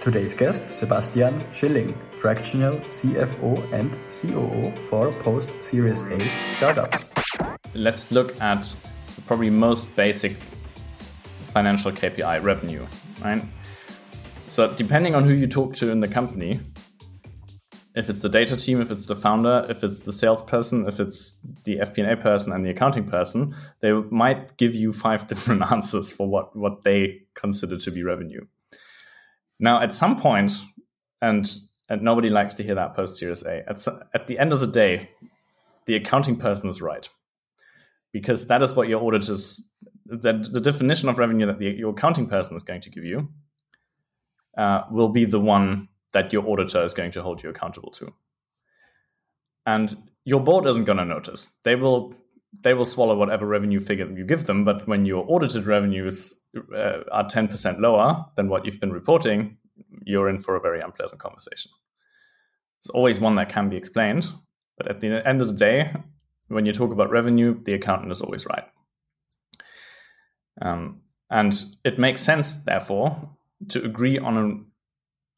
Today's 0.00 0.32
guest, 0.32 0.66
Sebastian 0.70 1.38
Schilling, 1.52 1.94
fractional 2.22 2.72
CFO 2.72 3.70
and 3.70 3.92
COO 4.08 4.74
for 4.86 5.12
post 5.12 5.52
Series 5.62 6.00
A 6.00 6.18
startups. 6.54 7.04
Let's 7.74 8.10
look 8.10 8.40
at 8.40 8.74
probably 9.26 9.50
most 9.50 9.94
basic 9.96 10.32
financial 11.52 11.92
KPI 11.92 12.42
revenue, 12.42 12.86
right? 13.22 13.44
So, 14.46 14.72
depending 14.72 15.14
on 15.14 15.24
who 15.24 15.34
you 15.34 15.46
talk 15.46 15.76
to 15.76 15.90
in 15.90 16.00
the 16.00 16.08
company, 16.08 16.60
if 17.94 18.08
it's 18.08 18.22
the 18.22 18.30
data 18.30 18.56
team, 18.56 18.80
if 18.80 18.90
it's 18.90 19.04
the 19.04 19.16
founder, 19.16 19.66
if 19.68 19.84
it's 19.84 20.00
the 20.00 20.14
salesperson, 20.14 20.88
if 20.88 20.98
it's 20.98 21.38
the 21.64 21.76
FP&A 21.76 22.16
person 22.16 22.54
and 22.54 22.64
the 22.64 22.70
accounting 22.70 23.04
person, 23.04 23.54
they 23.80 23.92
might 23.92 24.56
give 24.56 24.74
you 24.74 24.94
five 24.94 25.26
different 25.26 25.70
answers 25.70 26.10
for 26.10 26.26
what, 26.26 26.56
what 26.56 26.84
they 26.84 27.20
consider 27.34 27.76
to 27.76 27.90
be 27.90 28.02
revenue. 28.02 28.46
Now, 29.60 29.82
at 29.82 29.92
some 29.92 30.18
point, 30.18 30.52
and, 31.20 31.48
and 31.90 32.02
nobody 32.02 32.30
likes 32.30 32.54
to 32.54 32.62
hear 32.62 32.74
that 32.74 32.96
post 32.96 33.18
Series 33.18 33.44
A, 33.44 33.68
at, 33.68 33.86
at 34.14 34.26
the 34.26 34.38
end 34.38 34.52
of 34.52 34.60
the 34.60 34.66
day, 34.66 35.10
the 35.84 35.96
accounting 35.96 36.36
person 36.36 36.70
is 36.70 36.80
right. 36.80 37.08
Because 38.10 38.46
that 38.48 38.62
is 38.62 38.74
what 38.74 38.88
your 38.88 39.04
auditors, 39.04 39.72
that 40.06 40.50
the 40.50 40.60
definition 40.60 41.08
of 41.08 41.18
revenue 41.18 41.46
that 41.46 41.58
the, 41.58 41.66
your 41.66 41.90
accounting 41.90 42.26
person 42.26 42.56
is 42.56 42.62
going 42.62 42.80
to 42.80 42.90
give 42.90 43.04
you 43.04 43.28
uh, 44.56 44.82
will 44.90 45.10
be 45.10 45.26
the 45.26 45.38
one 45.38 45.88
that 46.12 46.32
your 46.32 46.48
auditor 46.48 46.82
is 46.82 46.94
going 46.94 47.12
to 47.12 47.22
hold 47.22 47.42
you 47.42 47.50
accountable 47.50 47.90
to. 47.92 48.12
And 49.66 49.94
your 50.24 50.40
board 50.40 50.66
isn't 50.66 50.84
going 50.84 50.98
to 50.98 51.04
notice. 51.04 51.58
They 51.64 51.76
will 51.76 52.14
they 52.52 52.74
will 52.74 52.84
swallow 52.84 53.16
whatever 53.16 53.46
revenue 53.46 53.80
figure 53.80 54.10
you 54.10 54.24
give 54.24 54.44
them. 54.44 54.64
But 54.64 54.86
when 54.88 55.06
your 55.06 55.24
audited 55.28 55.66
revenues 55.66 56.42
uh, 56.76 57.00
are 57.12 57.28
ten 57.28 57.48
percent 57.48 57.80
lower 57.80 58.24
than 58.34 58.48
what 58.48 58.64
you've 58.64 58.80
been 58.80 58.92
reporting, 58.92 59.58
you're 60.04 60.28
in 60.28 60.38
for 60.38 60.56
a 60.56 60.60
very 60.60 60.80
unpleasant 60.80 61.20
conversation. 61.20 61.70
It's 62.80 62.90
always 62.90 63.20
one 63.20 63.34
that 63.34 63.50
can 63.50 63.68
be 63.68 63.76
explained, 63.76 64.30
but 64.76 64.88
at 64.88 65.00
the 65.00 65.26
end 65.26 65.40
of 65.40 65.48
the 65.48 65.54
day, 65.54 65.92
when 66.48 66.66
you 66.66 66.72
talk 66.72 66.92
about 66.92 67.10
revenue, 67.10 67.62
the 67.62 67.74
accountant 67.74 68.10
is 68.10 68.20
always 68.20 68.46
right. 68.46 68.64
Um, 70.62 71.02
and 71.30 71.54
it 71.84 71.98
makes 71.98 72.22
sense, 72.22 72.64
therefore, 72.64 73.36
to 73.68 73.84
agree 73.84 74.18
on 74.18 74.36
a 74.36 74.69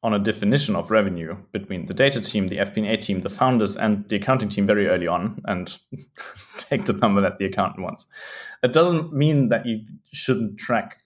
on 0.03 0.15
a 0.15 0.19
definition 0.19 0.75
of 0.75 0.91
revenue 0.91 1.37
between 1.53 1.87
the 1.87 1.95
data 1.95 2.21
team, 2.21 2.49
the 2.49 2.57
FP&A 2.57 2.97
team, 2.97 3.21
the 3.21 3.29
founders, 3.29 3.77
and 3.77 4.09
the 4.09 4.17
accounting 4.17 4.49
team 4.49 4.67
very 4.67 4.89
early 4.89 5.07
on, 5.07 5.41
and 5.45 5.79
take 6.59 6.85
the 6.85 6.93
number 6.95 7.21
that 7.21 7.39
the 7.39 7.45
accountant 7.45 7.83
wants. 7.83 8.07
It 8.63 8.73
doesn't 8.73 9.13
mean 9.13 9.49
that 9.51 9.65
you 9.65 9.81
shouldn't 10.13 10.59
track 10.59 10.99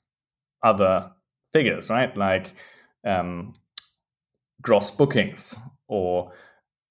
other 0.63 1.11
figures, 1.53 1.91
right? 1.91 2.17
Like 2.17 2.55
um, 3.05 3.55
gross 4.63 4.91
bookings 4.91 5.55
or 5.89 6.33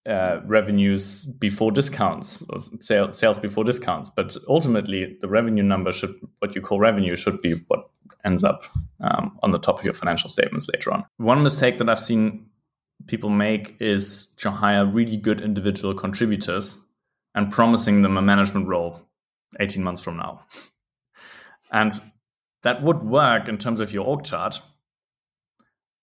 uh, 0.07 0.39
revenues 0.45 1.25
before 1.25 1.71
discounts 1.71 2.47
or 2.49 2.59
sales, 2.59 3.17
sales 3.17 3.39
before 3.39 3.63
discounts. 3.63 4.09
But 4.09 4.37
ultimately, 4.47 5.17
the 5.21 5.27
revenue 5.27 5.63
number 5.63 5.91
should, 5.91 6.13
what 6.39 6.55
you 6.55 6.61
call 6.61 6.79
revenue, 6.79 7.15
should 7.15 7.41
be 7.41 7.55
what 7.67 7.89
ends 8.25 8.43
up 8.43 8.63
um, 9.01 9.37
on 9.43 9.51
the 9.51 9.59
top 9.59 9.79
of 9.79 9.85
your 9.85 9.93
financial 9.93 10.29
statements 10.29 10.67
later 10.73 10.91
on. 10.91 11.05
One 11.17 11.43
mistake 11.43 11.77
that 11.77 11.89
I've 11.89 11.99
seen 11.99 12.47
people 13.07 13.29
make 13.29 13.75
is 13.79 14.27
to 14.37 14.51
hire 14.51 14.85
really 14.85 15.17
good 15.17 15.41
individual 15.41 15.93
contributors 15.93 16.83
and 17.35 17.51
promising 17.51 18.01
them 18.01 18.17
a 18.17 18.21
management 18.21 18.67
role 18.67 18.99
18 19.59 19.83
months 19.83 20.01
from 20.01 20.17
now. 20.17 20.41
And 21.71 21.91
that 22.61 22.83
would 22.83 23.03
work 23.03 23.49
in 23.49 23.57
terms 23.57 23.81
of 23.81 23.91
your 23.91 24.05
org 24.05 24.23
chart, 24.23 24.61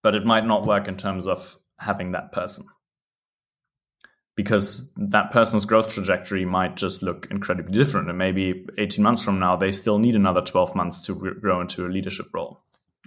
but 0.02 0.14
it 0.14 0.26
might 0.26 0.44
not 0.44 0.66
work 0.66 0.86
in 0.86 0.96
terms 0.96 1.26
of 1.26 1.56
having 1.78 2.12
that 2.12 2.32
person 2.32 2.66
because 4.34 4.92
that 4.96 5.30
person's 5.30 5.66
growth 5.66 5.88
trajectory 5.88 6.44
might 6.44 6.76
just 6.76 7.02
look 7.02 7.26
incredibly 7.30 7.72
different. 7.72 8.08
And 8.08 8.18
maybe 8.18 8.66
18 8.78 9.02
months 9.02 9.22
from 9.22 9.38
now, 9.38 9.56
they 9.56 9.72
still 9.72 9.98
need 9.98 10.16
another 10.16 10.40
12 10.40 10.74
months 10.74 11.02
to 11.02 11.14
re- 11.14 11.34
grow 11.38 11.60
into 11.60 11.86
a 11.86 11.88
leadership 11.88 12.26
role. 12.32 12.60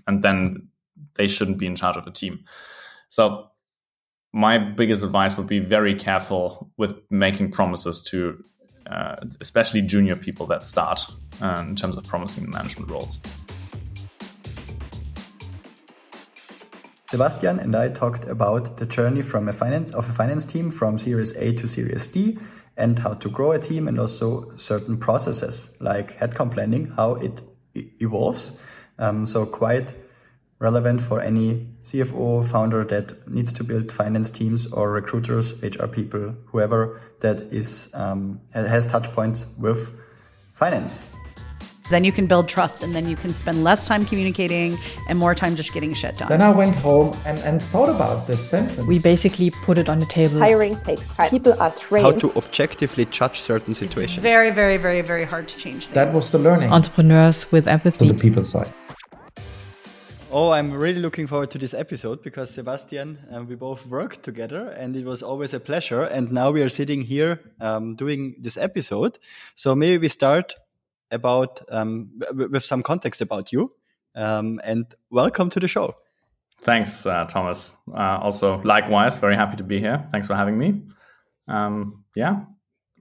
And 0.07 0.21
then 0.21 0.69
they 1.15 1.27
shouldn't 1.27 1.57
be 1.57 1.65
in 1.65 1.75
charge 1.75 1.97
of 1.97 2.05
a 2.05 2.11
team. 2.11 2.45
So, 3.07 3.49
my 4.33 4.57
biggest 4.57 5.01
advice 5.01 5.37
would 5.37 5.47
be 5.47 5.59
very 5.59 5.95
careful 5.95 6.69
with 6.75 6.93
making 7.09 7.51
promises 7.51 8.03
to 8.03 8.43
uh, 8.87 9.15
especially 9.41 9.81
junior 9.81 10.15
people 10.15 10.45
that 10.45 10.63
start 10.65 11.01
uh, 11.41 11.63
in 11.67 11.75
terms 11.75 11.97
of 11.97 12.05
promising 12.05 12.49
management 12.51 12.91
roles. 12.91 13.17
Sebastian 17.09 17.59
and 17.59 17.75
I 17.75 17.89
talked 17.89 18.25
about 18.25 18.77
the 18.77 18.85
journey 18.85 19.21
from 19.21 19.47
a 19.47 19.53
finance 19.53 19.91
of 19.91 20.09
a 20.09 20.13
finance 20.13 20.45
team 20.45 20.71
from 20.71 20.97
Series 20.97 21.35
A 21.35 21.53
to 21.53 21.67
Series 21.67 22.07
D 22.07 22.39
and 22.75 22.99
how 22.99 23.13
to 23.13 23.29
grow 23.29 23.51
a 23.51 23.59
team 23.59 23.87
and 23.87 23.99
also 23.99 24.51
certain 24.57 24.97
processes 24.97 25.75
like 25.79 26.17
headcount 26.17 26.51
planning, 26.51 26.87
how 26.95 27.15
it 27.15 27.41
evolves. 28.01 28.53
Um, 28.97 29.25
so 29.25 29.45
quite 29.45 29.93
relevant 30.59 31.01
for 31.01 31.21
any 31.21 31.67
CFO 31.83 32.47
founder 32.47 32.83
that 32.85 33.29
needs 33.29 33.53
to 33.53 33.63
build 33.63 33.91
finance 33.91 34.31
teams 34.31 34.71
or 34.71 34.91
recruiters, 34.91 35.61
HR 35.61 35.85
people, 35.85 36.33
whoever 36.47 37.01
that 37.19 37.41
is 37.53 37.89
um, 37.93 38.41
has 38.53 38.87
touch 38.87 39.11
points 39.11 39.45
with 39.59 39.93
finance. 40.53 41.05
Then 41.89 42.03
you 42.03 42.11
can 42.11 42.25
build 42.25 42.47
trust 42.47 42.83
and 42.83 42.95
then 42.95 43.07
you 43.07 43.15
can 43.15 43.31
spend 43.33 43.63
less 43.63 43.87
time 43.87 44.05
communicating 44.05 44.77
and 45.07 45.19
more 45.19 45.35
time 45.35 45.55
just 45.55 45.73
getting 45.73 45.93
shit 45.93 46.17
done. 46.17 46.29
Then 46.29 46.41
I 46.41 46.51
went 46.51 46.75
home 46.75 47.15
and, 47.25 47.37
and 47.39 47.61
thought 47.61 47.89
about 47.89 48.25
this 48.25 48.49
sentence. 48.49 48.87
We 48.87 48.99
basically 48.99 49.51
put 49.51 49.77
it 49.77 49.87
on 49.87 49.99
the 49.99 50.05
table. 50.07 50.39
Hiring 50.39 50.75
takes 50.77 51.15
time. 51.15 51.29
People 51.29 51.53
are 51.61 51.71
trained. 51.71 52.05
How 52.05 52.11
to 52.11 52.35
objectively 52.37 53.05
judge 53.05 53.39
certain 53.39 53.73
situations. 53.73 54.17
It's 54.17 54.23
very, 54.23 54.49
very, 54.49 54.77
very, 54.77 55.01
very 55.01 55.25
hard 55.25 55.47
to 55.47 55.57
change 55.57 55.85
things. 55.85 55.93
That 55.93 56.13
was 56.13 56.31
the 56.31 56.39
learning. 56.39 56.71
Entrepreneurs 56.71 57.51
with 57.51 57.67
empathy. 57.67 58.07
To 58.07 58.13
the 58.13 58.19
people 58.19 58.43
side. 58.43 58.71
Oh, 60.31 60.51
I'm 60.51 60.71
really 60.71 60.99
looking 60.99 61.27
forward 61.27 61.49
to 61.51 61.57
this 61.57 61.73
episode 61.73 62.21
because 62.21 62.49
Sebastian, 62.49 63.19
and 63.29 63.47
we 63.47 63.55
both 63.55 63.87
worked 63.87 64.21
together 64.21 64.67
and 64.69 64.93
it 64.95 65.05
was 65.05 65.23
always 65.23 65.53
a 65.53 65.61
pleasure. 65.61 66.03
And 66.03 66.29
now 66.31 66.51
we 66.51 66.61
are 66.61 66.67
sitting 66.67 67.03
here 67.03 67.39
um, 67.61 67.95
doing 67.95 68.35
this 68.39 68.57
episode. 68.57 69.17
So 69.53 69.75
maybe 69.75 69.97
we 69.99 70.09
start 70.09 70.55
about 71.15 71.61
um, 71.69 72.11
with 72.31 72.63
some 72.63 72.83
context 72.83 73.21
about 73.21 73.51
you. 73.51 73.71
Um, 74.15 74.61
and 74.63 74.85
welcome 75.09 75.49
to 75.49 75.59
the 75.59 75.67
show. 75.67 75.95
Thanks, 76.61 77.05
uh, 77.05 77.25
Thomas. 77.25 77.77
Uh, 77.93 78.19
also, 78.21 78.61
likewise, 78.63 79.19
very 79.19 79.35
happy 79.35 79.57
to 79.57 79.63
be 79.63 79.79
here. 79.79 80.07
Thanks 80.11 80.27
for 80.27 80.35
having 80.35 80.57
me. 80.57 80.81
Um, 81.47 82.05
yeah, 82.15 82.41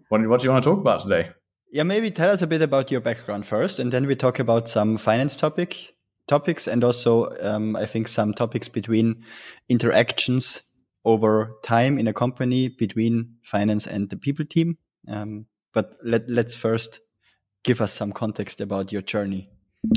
what, 0.08 0.26
what 0.28 0.41
do 0.41 0.44
you 0.44 0.50
want 0.50 0.64
to 0.64 0.70
talk 0.70 0.80
about 0.80 1.00
today? 1.00 1.30
Yeah, 1.70 1.82
maybe 1.82 2.10
tell 2.10 2.30
us 2.30 2.42
a 2.42 2.47
bit 2.47 2.62
about 2.62 2.91
your 2.91 3.00
background 3.00 3.47
first, 3.47 3.78
and 3.78 3.92
then 3.92 4.06
we 4.06 4.16
talk 4.16 4.38
about 4.38 4.69
some 4.69 4.96
finance 4.96 5.36
topic 5.36 5.94
topics, 6.26 6.66
and 6.66 6.84
also 6.84 7.34
um, 7.41 7.76
I 7.76 7.86
think 7.86 8.08
some 8.08 8.32
topics 8.34 8.69
between 8.69 9.25
interactions 9.69 10.62
over 11.04 11.56
time 11.62 11.98
in 11.98 12.06
a 12.06 12.12
company 12.12 12.69
between 12.69 13.36
finance 13.42 13.86
and 13.86 14.08
the 14.08 14.16
people 14.16 14.44
team. 14.44 14.78
Um, 15.08 15.46
but 15.72 15.96
let, 16.04 16.28
let's 16.28 16.54
first 16.54 17.00
give 17.64 17.80
us 17.80 17.92
some 17.92 18.12
context 18.12 18.60
about 18.60 18.92
your 18.92 19.02
journey. 19.02 19.48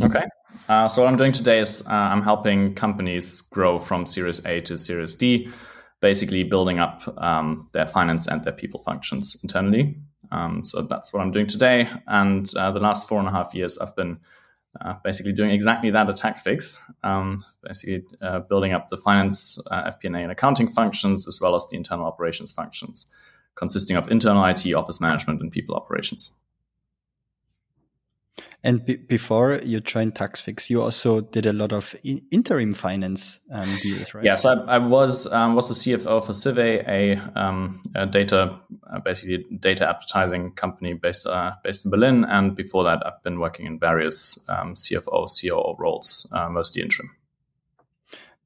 Okay. 0.02 0.24
Uh, 0.68 0.88
so 0.88 1.04
what 1.04 1.10
I'm 1.10 1.18
doing 1.18 1.32
today 1.32 1.60
is 1.60 1.86
uh, 1.88 1.92
I'm 1.92 2.22
helping 2.22 2.74
companies 2.74 3.42
grow 3.42 3.78
from 3.78 4.06
Series 4.06 4.44
A 4.46 4.62
to 4.62 4.78
Series 4.78 5.16
D, 5.16 5.50
basically 6.02 6.44
building 6.44 6.80
up 6.80 7.04
um, 7.18 7.70
their 7.74 7.86
finance 7.86 8.28
and 8.28 8.44
their 8.44 8.54
people 8.54 8.82
functions 8.82 9.38
internally. 9.44 9.96
Um, 10.32 10.64
so 10.66 10.82
that's 10.82 11.14
what 11.14 11.22
I'm 11.22 11.32
doing 11.32 11.48
today. 11.48 11.90
And 12.08 12.52
uh, 12.56 12.72
the 12.72 12.80
last 12.80 13.08
four 13.08 13.20
and 13.20 13.28
a 13.28 13.32
half 13.32 13.54
years, 13.54 13.78
I've 13.78 13.96
been 13.96 14.20
uh, 14.82 14.96
basically 15.04 15.34
doing 15.34 15.52
exactly 15.52 15.90
that 15.92 16.10
at 16.10 16.16
TaxFix, 16.16 16.80
um, 17.04 17.46
basically 17.64 18.06
uh, 18.22 18.40
building 18.40 18.74
up 18.74 18.90
the 18.90 18.98
finance, 18.98 19.58
uh, 19.72 19.90
FP&A, 19.92 20.20
and 20.20 20.32
accounting 20.32 20.68
functions, 20.68 21.28
as 21.28 21.40
well 21.42 21.56
as 21.56 21.66
the 21.68 21.78
internal 21.78 22.06
operations 22.06 22.52
functions, 22.52 23.10
consisting 23.56 23.96
of 23.96 24.12
internal 24.12 24.44
IT, 24.46 24.72
office 24.74 25.00
management, 25.00 25.42
and 25.42 25.52
people 25.52 25.76
operations. 25.76 26.38
And 28.64 29.08
before 29.08 29.62
you 29.64 29.80
joined 29.80 30.16
TaxFix, 30.16 30.70
you 30.70 30.82
also 30.82 31.22
did 31.22 31.46
a 31.46 31.54
lot 31.54 31.72
of 31.72 31.96
interim 32.32 32.74
finance 32.74 33.40
um, 33.52 33.70
deals, 33.84 34.14
right? 34.16 34.26
Yes, 34.26 34.46
I, 34.46 34.54
I 34.54 34.80
was 34.80 35.32
um, 35.32 35.54
was 35.54 35.68
the 35.70 35.76
CFO 35.76 36.26
for 36.26 36.34
Civey, 36.34 36.84
a, 36.88 37.18
um, 37.40 37.80
a 37.96 38.08
data 38.08 38.60
uh, 38.92 39.00
basically 39.00 39.46
data 39.60 39.88
advertising 39.88 40.54
company 40.54 40.96
based 40.96 41.28
uh, 41.28 41.52
based 41.64 41.86
in 41.86 41.92
Berlin. 41.92 42.26
And 42.26 42.56
before 42.56 42.84
that, 42.86 43.06
I've 43.06 43.22
been 43.24 43.40
working 43.40 43.68
in 43.68 43.78
various 43.80 44.44
um, 44.50 44.74
CFO, 44.74 45.28
COO 45.30 45.76
roles, 45.78 46.32
uh, 46.36 46.50
mostly 46.50 46.82
interim. 46.82 47.12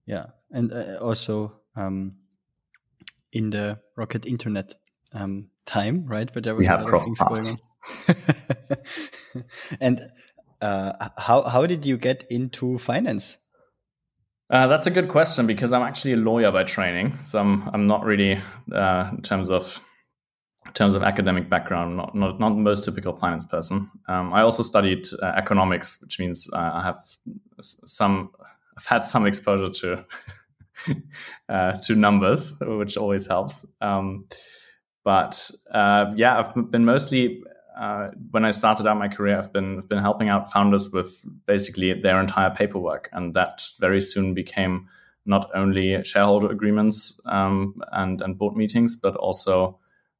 Yeah, 0.06 0.25
and 0.52 0.74
uh, 0.74 0.98
also 1.02 1.54
um, 1.78 2.18
in 3.31 3.50
the 3.50 3.80
Rocket 3.96 4.25
Internet 4.25 4.74
um, 5.13 5.48
time, 5.66 6.06
right? 6.06 6.30
But 6.34 6.44
there 6.44 6.54
was 6.54 6.63
we 6.63 6.68
have 6.68 6.86
crossed 6.86 7.18
paths. 7.18 7.56
and 9.81 10.10
uh, 10.62 11.10
how 11.18 11.44
how 11.44 11.66
did 11.66 11.86
you 11.86 11.98
get 11.98 12.25
into 12.30 12.78
finance? 12.78 13.38
Uh, 14.50 14.68
that's 14.68 14.86
a 14.86 14.92
good 14.92 15.07
question 15.07 15.48
because 15.48 15.72
I'm 15.72 15.81
actually 15.81 16.13
a 16.13 16.18
lawyer 16.18 16.51
by 16.51 16.63
training, 16.63 17.18
so 17.24 17.39
I'm 17.39 17.69
I'm 17.74 17.88
not 17.88 18.04
really 18.04 18.39
uh, 18.74 19.10
in 19.12 19.22
terms 19.22 19.50
of 19.50 19.81
in 20.66 20.74
terms 20.74 20.94
of 20.94 21.04
academic 21.04 21.50
background, 21.50 21.98
not 21.98 22.13
not, 22.13 22.39
not 22.39 22.50
the 22.50 22.62
most 22.62 22.86
typical 22.86 23.16
finance 23.16 23.45
person. 23.45 23.89
Um, 24.07 24.33
I 24.33 24.42
also 24.42 24.62
studied 24.62 25.07
uh, 25.22 25.34
economics, 25.38 26.01
which 26.01 26.19
means 26.19 26.50
uh, 26.54 26.72
I 26.74 26.84
have 26.84 27.00
some 27.62 28.31
I've 28.77 28.86
had 28.86 29.07
some 29.07 29.25
exposure 29.25 29.69
to 29.69 30.06
uh, 31.50 31.72
to 31.74 31.95
numbers, 31.95 32.56
which 32.62 32.98
always 32.98 33.27
helps. 33.27 33.66
Um, 33.80 34.25
but 35.04 35.50
uh, 35.74 36.12
yeah, 36.16 36.39
I've 36.39 36.72
been 36.72 36.86
mostly 36.86 37.42
uh, 37.81 38.12
when 38.30 38.45
I 38.45 38.51
started 38.51 38.86
out 38.86 38.98
my 38.98 39.07
career, 39.07 39.39
I've 39.39 39.51
been 39.51 39.80
I've 39.80 39.89
been 39.89 40.04
helping 40.04 40.30
out 40.30 40.51
founders 40.51 40.92
with 40.92 41.25
basically 41.48 42.00
their 42.00 42.19
entire 42.19 42.51
paperwork, 42.51 43.10
and 43.12 43.33
that 43.33 43.63
very 43.80 44.00
soon 44.00 44.36
became 44.36 44.88
not 45.25 45.50
only 45.56 46.04
shareholder 46.04 46.51
agreements 46.51 47.19
um, 47.25 47.81
and 47.92 48.22
and 48.22 48.38
board 48.38 48.56
meetings, 48.56 48.95
but 48.95 49.16
also 49.16 49.80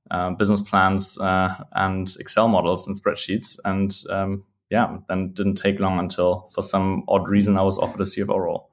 uh, 0.10 0.32
business 0.32 0.62
plans 0.62 1.20
uh, 1.20 1.64
and 1.74 2.16
Excel 2.20 2.48
models 2.48 2.88
and 2.88 2.96
spreadsheets. 2.96 3.60
And 3.64 3.96
um, 4.10 4.44
yeah, 4.72 4.98
then 5.08 5.32
didn't 5.34 5.56
take 5.56 5.80
long 5.80 6.00
until, 6.00 6.50
for 6.56 6.64
some 6.64 7.04
odd 7.08 7.30
reason, 7.30 7.60
I 7.60 7.62
was 7.62 7.78
offered 7.78 8.02
a 8.02 8.06
CFO 8.06 8.40
role. 8.40 8.72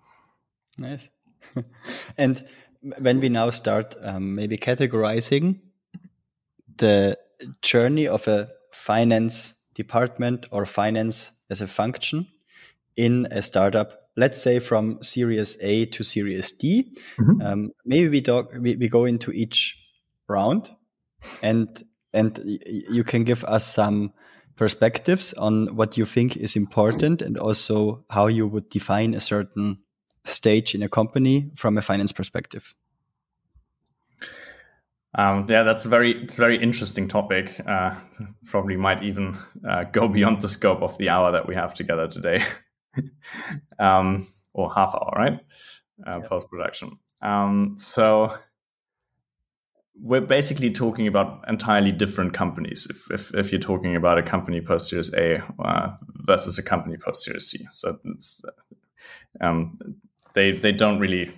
Nice. 0.78 1.10
and 2.16 2.42
when 2.80 3.20
we 3.20 3.28
now 3.28 3.50
start 3.50 3.96
um, 4.00 4.34
maybe 4.34 4.56
categorizing 4.56 5.60
the 6.78 7.18
journey 7.60 8.08
of 8.08 8.26
a 8.28 8.48
finance 8.72 9.54
department 9.74 10.46
or 10.50 10.66
finance 10.66 11.32
as 11.50 11.60
a 11.60 11.66
function 11.66 12.26
in 12.96 13.26
a 13.30 13.42
startup 13.42 14.08
let's 14.16 14.42
say 14.42 14.58
from 14.58 14.98
series 15.02 15.56
a 15.60 15.86
to 15.86 16.02
series 16.02 16.52
d 16.52 16.92
mm-hmm. 17.18 17.40
um, 17.40 17.70
maybe 17.84 18.08
we 18.08 18.20
talk 18.20 18.52
we, 18.58 18.76
we 18.76 18.88
go 18.88 19.04
into 19.04 19.30
each 19.32 19.76
round 20.28 20.70
and 21.42 21.84
and 22.12 22.40
you 22.44 23.04
can 23.04 23.24
give 23.24 23.44
us 23.44 23.66
some 23.66 24.12
perspectives 24.56 25.32
on 25.34 25.76
what 25.76 25.96
you 25.96 26.04
think 26.04 26.36
is 26.36 26.56
important 26.56 27.22
and 27.22 27.38
also 27.38 28.04
how 28.10 28.26
you 28.26 28.46
would 28.46 28.68
define 28.70 29.14
a 29.14 29.20
certain 29.20 29.78
stage 30.24 30.74
in 30.74 30.82
a 30.82 30.88
company 30.88 31.50
from 31.54 31.78
a 31.78 31.82
finance 31.82 32.12
perspective 32.12 32.74
um, 35.18 35.46
yeah, 35.48 35.64
that's 35.64 35.84
a 35.84 35.88
very 35.88 36.22
it's 36.22 36.38
a 36.38 36.40
very 36.40 36.62
interesting 36.62 37.08
topic. 37.08 37.60
Uh, 37.66 37.96
probably 38.46 38.76
might 38.76 39.02
even 39.02 39.36
uh, 39.68 39.82
go 39.82 40.06
beyond 40.06 40.40
the 40.40 40.48
scope 40.48 40.80
of 40.80 40.96
the 40.98 41.08
hour 41.08 41.32
that 41.32 41.48
we 41.48 41.56
have 41.56 41.74
together 41.74 42.06
today, 42.06 42.44
um, 43.80 44.24
or 44.54 44.72
half 44.72 44.94
hour, 44.94 45.12
right? 45.16 45.40
Uh. 46.06 46.20
Post 46.20 46.48
production. 46.48 46.98
Um, 47.20 47.74
so 47.78 48.32
we're 50.00 50.20
basically 50.20 50.70
talking 50.70 51.08
about 51.08 51.44
entirely 51.48 51.90
different 51.90 52.32
companies. 52.32 52.86
If 52.88 53.10
if, 53.10 53.34
if 53.34 53.50
you're 53.50 53.60
talking 53.60 53.96
about 53.96 54.18
a 54.18 54.22
company 54.22 54.60
post 54.60 54.88
Series 54.88 55.12
A 55.14 55.42
uh, 55.58 55.96
versus 56.26 56.58
a 56.58 56.62
company 56.62 56.96
post 56.96 57.24
Series 57.24 57.46
C, 57.48 57.66
so 57.72 57.98
um, 59.40 59.76
they 60.34 60.52
they 60.52 60.70
don't 60.70 61.00
really 61.00 61.32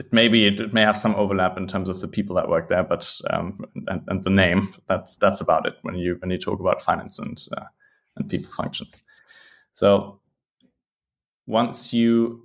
it 0.00 0.12
maybe 0.14 0.46
it, 0.46 0.72
may 0.72 0.80
have 0.80 0.96
some 0.96 1.14
overlap 1.14 1.58
in 1.58 1.66
terms 1.66 1.90
of 1.90 2.00
the 2.00 2.08
people 2.08 2.34
that 2.36 2.48
work 2.48 2.70
there, 2.70 2.82
but 2.82 3.14
um, 3.28 3.62
and, 3.86 4.02
and, 4.08 4.24
the 4.24 4.30
name 4.30 4.70
that's 4.88 5.16
that's 5.16 5.42
about 5.42 5.66
it 5.66 5.74
when 5.82 5.94
you 5.94 6.16
when 6.20 6.30
you 6.30 6.38
talk 6.38 6.58
about 6.58 6.80
finance 6.80 7.18
and 7.18 7.38
uh, 7.56 7.66
and 8.16 8.28
people 8.28 8.50
functions. 8.50 9.02
So 9.74 10.18
once 11.46 11.92
you 11.92 12.42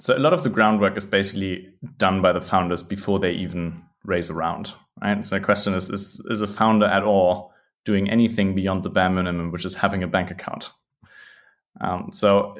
so 0.00 0.16
a 0.16 0.18
lot 0.18 0.32
of 0.32 0.44
the 0.44 0.50
groundwork 0.50 0.96
is 0.96 1.06
basically 1.06 1.68
done 1.98 2.22
by 2.22 2.32
the 2.32 2.40
founders 2.40 2.82
before 2.82 3.18
they 3.18 3.32
even 3.32 3.82
raise 4.04 4.30
a 4.30 4.34
round, 4.34 4.72
right? 5.02 5.22
So 5.24 5.34
the 5.34 5.44
question 5.44 5.74
is 5.74 5.90
is 5.90 6.24
is 6.30 6.40
a 6.40 6.46
founder 6.46 6.86
at 6.86 7.02
all 7.02 7.52
doing 7.84 8.08
anything 8.08 8.54
beyond 8.54 8.82
the 8.82 8.90
bare 8.90 9.10
minimum, 9.10 9.52
which 9.52 9.66
is 9.66 9.74
having 9.74 10.02
a 10.02 10.08
bank 10.08 10.30
account? 10.30 10.70
Um, 11.82 12.06
so 12.12 12.56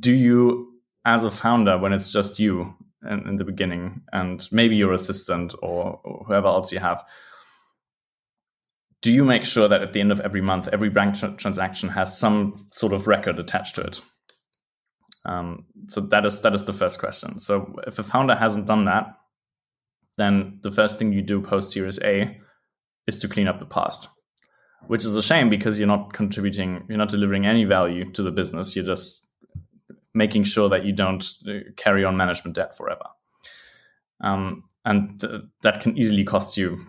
do 0.00 0.12
you 0.12 0.71
as 1.04 1.24
a 1.24 1.30
founder 1.30 1.78
when 1.78 1.92
it's 1.92 2.12
just 2.12 2.38
you 2.38 2.74
in, 3.08 3.28
in 3.28 3.36
the 3.36 3.44
beginning 3.44 4.02
and 4.12 4.46
maybe 4.52 4.76
your 4.76 4.92
assistant 4.92 5.54
or, 5.62 6.00
or, 6.04 6.24
whoever 6.26 6.46
else 6.46 6.72
you 6.72 6.78
have 6.78 7.02
do 9.00 9.10
you 9.10 9.24
make 9.24 9.44
sure 9.44 9.66
that 9.66 9.82
at 9.82 9.92
the 9.92 10.00
end 10.00 10.12
of 10.12 10.20
every 10.20 10.40
month 10.40 10.68
every 10.72 10.88
bank 10.88 11.16
tra- 11.16 11.34
transaction 11.36 11.88
has 11.88 12.16
some 12.16 12.68
sort 12.70 12.92
of 12.92 13.08
record 13.08 13.38
attached 13.40 13.74
to 13.74 13.80
it? 13.80 14.00
Um, 15.24 15.66
so 15.88 16.00
that 16.00 16.24
is 16.24 16.42
that 16.42 16.54
is 16.54 16.64
the 16.64 16.72
first 16.72 17.00
question. 17.00 17.40
So 17.40 17.74
if 17.86 17.98
a 17.98 18.04
founder 18.04 18.36
hasn't 18.36 18.68
done 18.68 18.84
that 18.84 19.16
then 20.18 20.60
the 20.62 20.70
first 20.70 20.98
thing 20.98 21.12
you 21.12 21.22
do 21.22 21.40
post 21.40 21.72
series 21.72 22.00
a 22.02 22.38
is 23.08 23.18
to 23.18 23.28
clean 23.28 23.48
up 23.48 23.58
the 23.58 23.66
past 23.66 24.08
which 24.86 25.04
is 25.04 25.16
a 25.16 25.22
shame 25.22 25.48
because 25.48 25.78
you're 25.78 25.88
not 25.88 26.12
contributing 26.12 26.84
you're 26.88 26.98
not 26.98 27.08
delivering 27.08 27.46
any 27.46 27.64
value 27.64 28.10
to 28.12 28.22
the 28.22 28.30
business. 28.30 28.76
You're 28.76 28.84
just 28.84 29.28
making 30.14 30.44
sure 30.44 30.68
that 30.68 30.84
you 30.84 30.92
don't 30.92 31.24
uh, 31.48 31.70
carry 31.76 32.04
on 32.04 32.16
management 32.16 32.56
debt 32.56 32.76
forever. 32.76 33.06
Um, 34.20 34.64
and 34.84 35.20
th- 35.20 35.42
that 35.62 35.80
can 35.80 35.96
easily 35.96 36.24
cost 36.24 36.56
you 36.56 36.86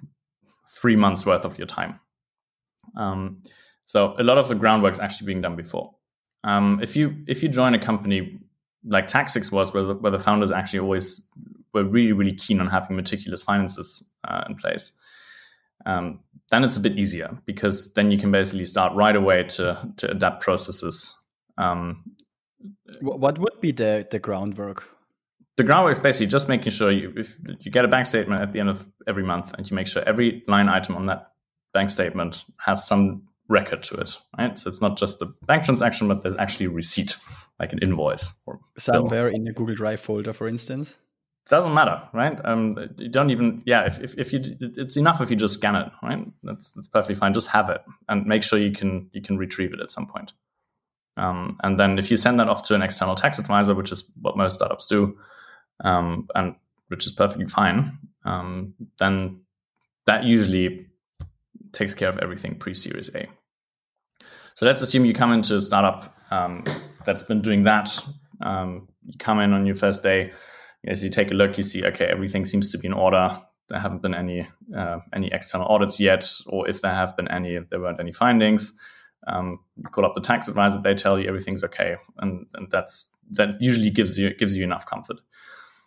three 0.70 0.96
months 0.96 1.26
worth 1.26 1.46
of 1.46 1.58
your 1.58 1.68
time. 1.68 2.00
Um, 2.98 3.44
so 3.86 4.16
a 4.18 4.24
lot 4.24 4.38
of 4.38 4.48
the 4.48 4.56
groundwork 4.56 4.94
is 4.94 5.00
actually 5.00 5.28
being 5.28 5.42
done 5.42 5.56
before. 5.56 5.94
Um, 6.44 6.80
if 6.82 6.96
you 6.96 7.24
if 7.28 7.42
you 7.42 7.50
join 7.50 7.74
a 7.74 7.80
company 7.80 8.40
like 8.86 9.08
Taxfix 9.08 9.52
was, 9.52 9.74
where 9.74 9.84
the, 9.84 9.94
where 9.94 10.12
the 10.12 10.20
founders 10.20 10.52
actually 10.52 10.80
always 10.80 11.28
were 11.74 11.84
really 11.84 12.12
really 12.12 12.34
keen 12.34 12.60
on 12.60 12.68
having 12.68 12.96
meticulous 12.96 13.42
finances 13.42 14.04
uh, 14.28 14.44
in 14.50 14.56
place, 14.56 14.92
um, 15.86 16.20
then 16.52 16.64
it's 16.64 16.78
a 16.78 16.82
bit 16.82 16.98
easier 16.98 17.38
because 17.46 17.94
then 17.94 18.12
you 18.12 18.18
can 18.18 18.32
basically 18.32 18.66
start 18.66 18.94
right 18.94 19.16
away 19.16 19.44
to 19.44 19.90
to 19.98 20.12
adapt 20.12 20.42
processes 20.42 21.18
um, 21.58 22.04
what 23.02 23.38
would 23.40 23.62
be 23.62 23.72
the, 23.72 24.08
the 24.10 24.20
groundwork? 24.20 24.84
The 25.56 25.64
groundwork 25.64 25.92
is 25.92 26.00
basically 26.00 26.28
just 26.28 26.50
making 26.50 26.72
sure 26.72 26.92
you, 26.92 27.14
if 27.16 27.38
you 27.60 27.72
get 27.72 27.86
a 27.86 27.88
bank 27.88 28.08
statement 28.08 28.42
at 28.42 28.52
the 28.52 28.60
end 28.60 28.70
of 28.70 28.88
every 29.08 29.24
month 29.24 29.54
and 29.54 29.70
you 29.70 29.76
make 29.76 29.88
sure 29.88 30.04
every 30.04 30.44
line 30.48 30.68
item 30.68 30.96
on 30.96 31.06
that 31.08 31.32
bank 31.74 31.90
statement 31.90 32.46
has 32.58 32.88
some 32.88 33.24
record 33.50 33.84
to 33.84 33.96
it, 33.98 34.18
right? 34.38 34.58
So 34.58 34.70
it's 34.70 34.82
not 34.82 34.98
just 34.98 35.20
the 35.20 35.28
bank 35.46 35.64
transaction, 35.64 36.08
but 36.08 36.22
there's 36.22 36.36
actually 36.36 36.68
a 36.68 36.72
receipt, 36.72 37.18
like 37.60 37.74
an 37.74 37.80
invoice 37.80 38.42
or 38.46 38.60
somewhere 38.78 39.30
bill. 39.30 39.36
in 39.42 39.48
a 39.48 39.54
Google 39.54 39.76
Drive 39.76 40.00
folder, 40.00 40.34
for 40.34 40.48
instance. 40.48 40.98
Doesn't 41.50 41.74
matter, 41.74 42.02
right? 42.14 42.40
Um, 42.46 42.72
you 42.98 43.10
don't 43.10 43.30
even, 43.30 43.64
yeah. 43.66 43.86
If, 43.86 44.00
if, 44.00 44.18
if 44.18 44.34
you, 44.34 44.42
it's 44.62 44.96
enough 44.96 45.20
if 45.20 45.30
you 45.30 45.36
just 45.36 45.56
scan 45.56 45.76
it, 45.76 45.92
right? 46.02 46.26
That's 46.42 46.72
that's 46.72 46.88
perfectly 46.88 47.16
fine. 47.16 47.34
Just 47.34 47.50
have 47.50 47.70
it 47.70 47.82
and 48.08 48.26
make 48.26 48.44
sure 48.44 48.58
you 48.58 48.72
can 48.72 49.10
you 49.12 49.22
can 49.22 49.38
retrieve 49.38 49.74
it 49.74 49.82
at 49.82 49.92
some 49.92 50.08
point. 50.08 50.32
Um, 51.18 51.58
and 51.64 51.78
then 51.78 52.00
if 52.00 52.10
you 52.10 52.18
send 52.18 52.40
that 52.40 52.50
off 52.50 52.64
to 52.68 52.76
an 52.76 52.82
external 52.82 53.16
tax 53.16 53.40
advisor, 53.40 53.76
which 53.76 53.92
is 53.92 54.12
what 54.22 54.38
most 54.38 54.56
startups 54.56 54.88
do, 54.88 55.18
um, 55.84 56.28
and 56.36 56.56
which 56.88 57.06
is 57.06 57.12
perfectly 57.12 57.48
fine, 57.48 57.98
um, 58.26 58.74
then 59.00 59.42
that 60.06 60.24
usually 60.24 60.88
takes 61.72 61.96
care 61.96 62.10
of 62.10 62.18
everything 62.20 62.56
pre-Series 62.56 63.16
A. 63.16 63.28
So 64.56 64.66
let's 64.66 64.82
assume 64.82 65.06
you 65.06 65.14
come 65.14 65.32
into 65.32 65.58
a 65.58 65.62
startup 65.62 66.16
um, 66.32 66.64
that's 67.06 67.24
been 67.24 67.42
doing 67.42 67.64
that. 67.64 67.98
Um, 68.42 68.88
you 69.06 69.14
come 69.18 69.40
in 69.40 69.54
on 69.54 69.66
your 69.66 69.76
first 69.76 70.04
day, 70.04 70.32
as 70.86 71.04
you 71.04 71.10
take 71.10 71.32
a 71.32 71.34
look, 71.34 71.58
you 71.58 71.64
see, 71.64 71.86
okay, 71.86 72.06
everything 72.06 72.46
seems 72.46 72.72
to 72.72 72.78
be 72.78 72.88
in 72.88 72.94
order. 72.94 73.40
There 73.70 73.80
haven't 73.80 74.02
been 74.02 74.14
any 74.14 74.48
uh, 74.76 75.00
any 75.14 75.32
external 75.32 75.68
audits 75.68 76.00
yet, 76.00 76.30
or 76.48 76.70
if 76.70 76.82
there 76.82 76.94
have 76.94 77.16
been 77.16 77.30
any, 77.30 77.58
there 77.70 77.80
weren't 77.80 78.00
any 78.00 78.12
findings 78.12 78.78
um, 79.28 79.60
you 79.78 79.84
call 79.84 80.06
up 80.06 80.16
the 80.16 80.22
tax 80.22 80.48
advisor, 80.48 80.82
they 80.82 80.94
tell 80.94 81.20
you 81.20 81.28
everything's 81.28 81.64
okay, 81.64 81.96
and, 82.18 82.46
and 82.54 82.70
that's 82.72 83.12
that 83.32 83.62
usually 83.62 83.90
gives 83.90 84.18
you 84.18 84.34
gives 84.36 84.58
you 84.58 84.64
enough 84.64 84.86
comfort. 84.86 85.18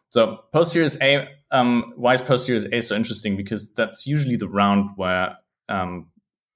So 0.08 0.44
post 0.52 0.72
series 0.72 1.00
A, 1.02 1.28
um, 1.50 1.92
why 1.96 2.14
is 2.14 2.20
post 2.20 2.46
series 2.46 2.64
A 2.72 2.80
so 2.80 2.94
interesting? 2.94 3.36
Because 3.36 3.72
that's 3.74 4.06
usually 4.06 4.36
the 4.36 4.48
round 4.48 4.90
where 4.96 5.36
um, 5.68 6.08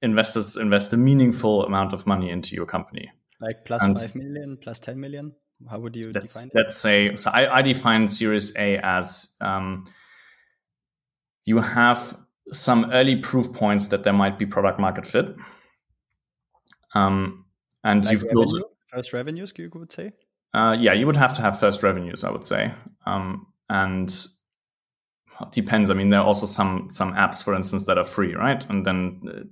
investors 0.02 0.56
invest 0.56 0.92
a 0.92 0.96
meaningful 0.96 1.64
amount 1.64 1.92
of 1.92 2.06
money 2.06 2.30
into 2.30 2.54
your 2.54 2.66
company. 2.66 3.10
Like 3.40 3.64
plus 3.64 3.82
and 3.82 3.98
five 3.98 4.14
million, 4.14 4.58
plus 4.60 4.80
ten 4.80 5.00
million. 5.00 5.32
How 5.68 5.78
would 5.78 5.96
you 5.96 6.12
define 6.12 6.46
it? 6.46 6.52
Let's 6.54 6.76
say 6.76 7.16
so. 7.16 7.30
I, 7.30 7.58
I 7.58 7.62
define 7.62 8.08
Series 8.08 8.56
A 8.56 8.78
as 8.78 9.34
um, 9.40 9.84
you 11.44 11.60
have 11.60 12.16
some 12.52 12.90
early 12.92 13.16
proof 13.16 13.52
points 13.52 13.88
that 13.88 14.02
there 14.02 14.12
might 14.12 14.38
be 14.38 14.46
product 14.46 14.80
market 14.80 15.06
fit 15.06 15.26
um, 16.94 17.44
and 17.84 18.04
like 18.04 18.12
you've 18.12 18.22
revenue, 18.24 18.46
built 18.46 18.72
first 18.88 19.12
revenues, 19.12 19.52
you 19.56 19.70
would 19.74 19.92
say. 19.92 20.12
Uh, 20.52 20.76
yeah, 20.78 20.92
you 20.92 21.06
would 21.06 21.16
have 21.16 21.32
to 21.34 21.42
have 21.42 21.58
first 21.58 21.82
revenues, 21.82 22.24
I 22.24 22.30
would 22.30 22.44
say, 22.44 22.74
um, 23.06 23.46
and 23.68 24.08
it 25.40 25.52
depends. 25.52 25.90
I 25.90 25.94
mean, 25.94 26.10
there 26.10 26.20
are 26.20 26.26
also 26.26 26.46
some 26.46 26.88
some 26.90 27.14
apps, 27.14 27.42
for 27.42 27.54
instance, 27.54 27.86
that 27.86 27.98
are 27.98 28.04
free, 28.04 28.34
right? 28.34 28.64
And 28.68 28.84
then 28.84 29.20
the, 29.22 29.48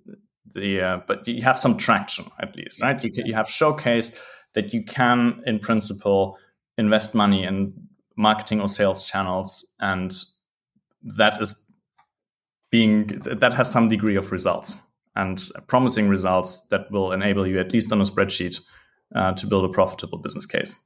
the 0.54 0.80
uh, 0.80 1.00
but 1.06 1.26
you 1.26 1.42
have 1.42 1.58
some 1.58 1.78
traction 1.78 2.24
at 2.40 2.56
least, 2.56 2.82
right? 2.82 3.02
You 3.02 3.12
can, 3.12 3.26
you 3.26 3.34
have 3.34 3.46
showcased 3.46 4.20
that 4.54 4.74
you 4.74 4.82
can, 4.84 5.42
in 5.46 5.60
principle, 5.60 6.36
invest 6.78 7.14
money 7.14 7.44
in 7.44 7.72
marketing 8.16 8.60
or 8.60 8.68
sales 8.68 9.04
channels, 9.04 9.64
and 9.78 10.12
that 11.16 11.40
is 11.40 11.64
being 12.70 13.06
that 13.24 13.54
has 13.54 13.70
some 13.70 13.88
degree 13.88 14.16
of 14.16 14.32
results 14.32 14.76
and 15.18 15.50
promising 15.66 16.08
results 16.08 16.66
that 16.68 16.90
will 16.90 17.12
enable 17.12 17.46
you, 17.46 17.58
at 17.58 17.72
least 17.72 17.92
on 17.92 18.00
a 18.00 18.04
spreadsheet, 18.04 18.60
uh, 19.14 19.32
to 19.32 19.46
build 19.46 19.64
a 19.64 19.68
profitable 19.68 20.18
business 20.18 20.46
case. 20.46 20.82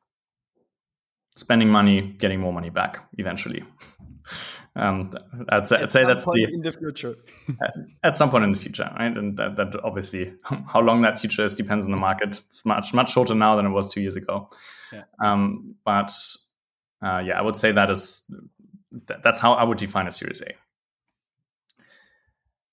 Spending 1.37 1.69
money, 1.69 2.01
getting 2.19 2.41
more 2.41 2.53
money 2.53 2.71
back 2.71 3.09
eventually. 3.19 3.63
Um, 4.75 5.11
I'd 5.51 5.69
say, 5.69 5.77
I'd 5.77 5.91
say 5.91 6.03
that's 6.05 6.25
the 6.25 6.49
in 6.51 6.63
the 6.63 6.73
future. 6.73 7.17
at 8.05 8.17
some 8.17 8.31
point 8.31 8.45
in 8.45 8.53
the 8.53 8.59
future, 8.59 8.91
right? 8.99 9.15
And 9.15 9.37
that, 9.37 9.57
that 9.57 9.79
obviously, 9.85 10.33
how 10.43 10.81
long 10.81 11.03
that 11.03 11.21
future 11.21 11.45
is 11.45 11.53
depends 11.53 11.85
on 11.85 11.91
the 11.91 11.99
market. 11.99 12.31
It's 12.31 12.65
much 12.65 12.95
much 12.95 13.13
shorter 13.13 13.35
now 13.35 13.55
than 13.57 13.67
it 13.67 13.69
was 13.69 13.93
two 13.93 14.01
years 14.01 14.17
ago. 14.17 14.49
Yeah. 14.91 15.03
Um, 15.23 15.75
but 15.85 16.11
uh, 17.05 17.19
yeah, 17.19 17.39
I 17.39 17.43
would 17.43 17.59
say 17.59 17.73
that 17.73 17.91
is 17.91 18.23
that, 19.09 19.23
that's 19.23 19.43
how 19.43 19.53
I 19.53 19.65
would 19.65 19.77
define 19.77 20.07
a 20.07 20.13
Series 20.13 20.41
A. 20.41 20.55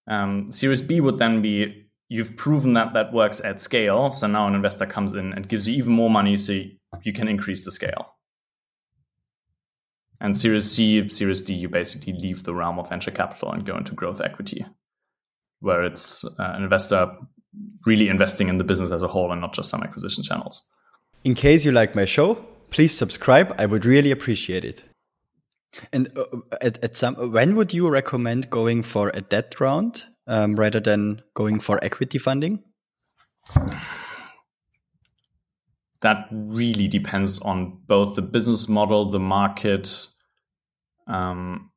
Um, 0.09 0.51
Series 0.51 0.81
B 0.81 0.99
would 0.99 1.19
then 1.19 1.41
be 1.41 1.85
you've 2.09 2.35
proven 2.35 2.73
that 2.73 2.93
that 2.93 3.13
works 3.13 3.39
at 3.41 3.61
scale. 3.61 4.11
So 4.11 4.27
now 4.27 4.47
an 4.47 4.55
investor 4.55 4.85
comes 4.85 5.13
in 5.13 5.33
and 5.33 5.47
gives 5.47 5.67
you 5.67 5.75
even 5.75 5.93
more 5.93 6.09
money 6.09 6.35
so 6.35 6.53
you 7.03 7.13
can 7.13 7.27
increase 7.27 7.63
the 7.63 7.71
scale. 7.71 8.15
And 10.19 10.35
Series 10.35 10.69
C, 10.69 11.07
Series 11.07 11.43
D, 11.43 11.53
you 11.53 11.69
basically 11.69 12.13
leave 12.13 12.43
the 12.43 12.53
realm 12.53 12.79
of 12.79 12.89
venture 12.89 13.11
capital 13.11 13.51
and 13.51 13.65
go 13.65 13.77
into 13.77 13.95
growth 13.95 14.19
equity, 14.19 14.65
where 15.59 15.83
it's 15.83 16.25
uh, 16.25 16.29
an 16.39 16.63
investor 16.63 17.09
really 17.85 18.09
investing 18.09 18.49
in 18.49 18.57
the 18.57 18.63
business 18.63 18.91
as 18.91 19.01
a 19.01 19.07
whole 19.07 19.31
and 19.31 19.39
not 19.39 19.53
just 19.53 19.69
some 19.69 19.81
acquisition 19.81 20.23
channels. 20.23 20.67
In 21.23 21.35
case 21.35 21.63
you 21.63 21.71
like 21.71 21.95
my 21.95 22.05
show, 22.05 22.35
please 22.69 22.97
subscribe. 22.97 23.55
I 23.57 23.65
would 23.65 23.85
really 23.85 24.11
appreciate 24.11 24.65
it. 24.65 24.83
And 25.93 26.09
uh, 26.17 26.25
at, 26.61 26.83
at 26.83 26.97
some, 26.97 27.31
when 27.31 27.55
would 27.55 27.73
you 27.73 27.89
recommend 27.89 28.49
going 28.49 28.83
for 28.83 29.09
a 29.09 29.21
debt 29.21 29.59
round 29.59 30.03
um, 30.27 30.55
rather 30.55 30.79
than 30.79 31.21
going 31.33 31.59
for 31.59 31.83
equity 31.83 32.17
funding? 32.17 32.63
That 36.01 36.27
really 36.31 36.87
depends 36.87 37.39
on 37.39 37.79
both 37.85 38.15
the 38.15 38.21
business 38.21 38.69
model, 38.69 39.09
the 39.09 39.19
market, 39.19 40.07
um, 41.07 41.71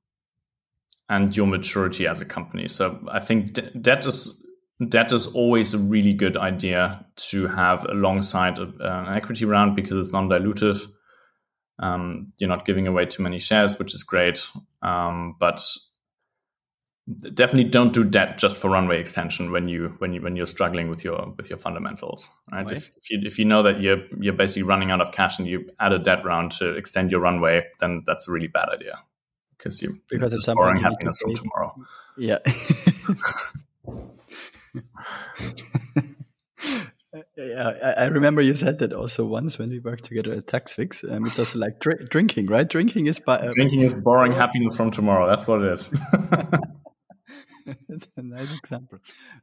and 1.08 1.36
your 1.36 1.46
maturity 1.46 2.06
as 2.06 2.20
a 2.20 2.24
company. 2.24 2.68
So 2.68 3.04
I 3.10 3.20
think 3.20 3.54
de- 3.54 3.70
debt 3.72 4.06
is 4.06 4.46
debt 4.88 5.12
is 5.12 5.26
always 5.28 5.74
a 5.74 5.78
really 5.78 6.12
good 6.12 6.36
idea 6.36 7.04
to 7.16 7.46
have 7.48 7.84
alongside 7.84 8.58
an 8.58 9.14
equity 9.14 9.44
round 9.44 9.76
because 9.76 10.06
it's 10.06 10.12
non-dilutive. 10.12 10.86
Um, 11.82 12.32
you're 12.38 12.48
not 12.48 12.64
giving 12.64 12.86
away 12.86 13.06
too 13.06 13.22
many 13.22 13.38
shares, 13.38 13.78
which 13.78 13.94
is 13.94 14.02
great. 14.02 14.46
Um, 14.82 15.36
but 15.38 15.62
definitely 17.34 17.68
don't 17.68 17.92
do 17.92 18.04
debt 18.04 18.38
just 18.38 18.62
for 18.62 18.70
runway 18.70 19.00
extension 19.00 19.50
when 19.50 19.68
you 19.68 19.94
when 19.98 20.12
you 20.12 20.22
when 20.22 20.36
you're 20.36 20.46
struggling 20.46 20.88
with 20.88 21.04
your 21.04 21.34
with 21.36 21.50
your 21.50 21.58
fundamentals. 21.58 22.30
Right? 22.50 22.70
If, 22.70 22.92
if, 22.96 23.10
you 23.10 23.20
if 23.24 23.38
you 23.38 23.44
know 23.44 23.64
that 23.64 23.80
you're 23.80 24.04
you're 24.20 24.32
basically 24.32 24.62
running 24.62 24.90
out 24.92 25.00
of 25.00 25.12
cash 25.12 25.38
and 25.38 25.48
you 25.48 25.68
add 25.80 25.92
a 25.92 25.98
debt 25.98 26.24
round 26.24 26.52
to 26.52 26.70
extend 26.76 27.10
your 27.10 27.20
runway, 27.20 27.66
then 27.80 28.04
that's 28.06 28.28
a 28.28 28.32
really 28.32 28.46
bad 28.46 28.68
idea 28.68 29.00
because 29.58 29.82
you 29.82 29.98
because 30.08 30.32
it's 30.32 30.46
borrowing 30.46 30.80
happiness 30.80 31.18
from 31.18 31.34
tomorrow. 31.34 31.74
Yeah. 32.16 32.38
Yeah, 37.36 37.94
I 37.98 38.06
remember 38.06 38.40
you 38.40 38.54
said 38.54 38.78
that 38.78 38.94
also 38.94 39.26
once 39.26 39.58
when 39.58 39.68
we 39.68 39.80
worked 39.80 40.04
together 40.04 40.32
at 40.32 40.46
TaxFix. 40.46 41.10
Um, 41.10 41.26
it's 41.26 41.38
also 41.38 41.58
like 41.58 41.78
dr- 41.78 42.08
drinking, 42.08 42.46
right? 42.46 42.66
Drinking 42.66 43.06
is 43.06 43.18
by, 43.18 43.36
uh, 43.36 43.50
drinking 43.54 43.80
is 43.80 43.94
borrowing 43.94 44.32
happiness 44.32 44.74
from 44.76 44.90
tomorrow. 44.90 45.28
That's 45.28 45.46
what 45.46 45.60
it 45.60 45.72
is. 45.72 45.90
That's 47.88 48.08
a 48.16 48.22
nice 48.22 48.56
example. 48.56 48.98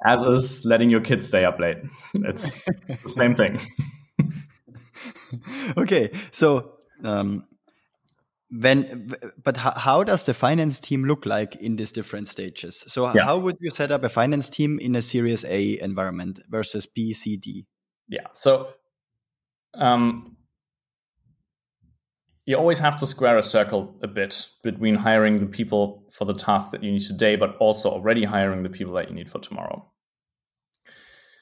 As 0.06 0.24
is 0.24 0.66
letting 0.66 0.90
your 0.90 1.02
kids 1.02 1.28
stay 1.28 1.46
up 1.46 1.60
late. 1.60 1.78
It's 2.16 2.66
the 2.88 3.10
same 3.10 3.36
thing. 3.36 3.60
okay, 5.78 6.12
so 6.32 6.74
um, 7.04 7.46
when 8.52 9.14
but 9.44 9.58
how 9.58 10.04
does 10.04 10.24
the 10.24 10.34
finance 10.34 10.80
team 10.80 11.06
look 11.06 11.26
like 11.26 11.56
in 11.58 11.76
these 11.76 11.92
different 11.92 12.28
stages? 12.28 12.84
So 12.88 13.14
yeah. 13.14 13.24
how 13.24 13.38
would 13.38 13.58
you 13.60 13.70
set 13.70 13.92
up 13.92 14.04
a 14.04 14.10
finance 14.10 14.50
team 14.50 14.80
in 14.80 14.96
a 14.96 15.02
series 15.02 15.46
a 15.46 15.80
environment 15.82 16.40
versus 16.50 16.88
b 16.88 17.14
c 17.14 17.38
d? 17.38 17.68
Yeah. 18.08 18.28
So 18.34 18.70
um, 19.76 20.36
you 22.46 22.58
always 22.58 22.80
have 22.80 22.98
to 22.98 23.06
square 23.06 23.38
a 23.38 23.44
circle 23.44 23.96
a 24.02 24.08
bit 24.08 24.50
between 24.64 24.96
hiring 24.96 25.38
the 25.38 25.46
people 25.46 26.08
for 26.12 26.26
the 26.26 26.34
task 26.34 26.72
that 26.72 26.84
you 26.84 26.92
need 26.92 27.04
today 27.04 27.36
but 27.36 27.56
also 27.58 27.90
already 27.90 28.24
hiring 28.24 28.64
the 28.64 28.70
people 28.70 28.94
that 28.94 29.10
you 29.10 29.16
need 29.16 29.30
for 29.30 29.40
tomorrow. 29.40 29.86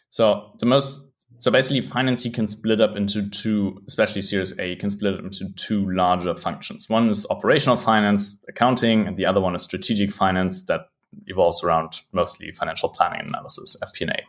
So 0.09 0.57
the 0.59 0.65
most 0.65 1.06
so 1.39 1.51
basically, 1.51 1.81
finance 1.81 2.25
you 2.25 2.31
can 2.31 2.47
split 2.47 2.81
up 2.81 2.95
into 2.95 3.29
two, 3.29 3.81
especially 3.87 4.21
Series 4.21 4.57
A, 4.59 4.69
you 4.69 4.77
can 4.77 4.89
split 4.89 5.15
it 5.15 5.23
into 5.23 5.49
two 5.53 5.89
larger 5.91 6.35
functions. 6.35 6.89
One 6.89 7.09
is 7.09 7.27
operational 7.29 7.77
finance, 7.77 8.43
accounting, 8.47 9.07
and 9.07 9.17
the 9.17 9.25
other 9.25 9.39
one 9.39 9.55
is 9.55 9.63
strategic 9.63 10.11
finance 10.11 10.65
that 10.65 10.89
evolves 11.27 11.63
around 11.63 12.01
mostly 12.11 12.51
financial 12.51 12.89
planning 12.89 13.21
and 13.21 13.29
analysis, 13.29 13.77
FP&A. 13.83 14.23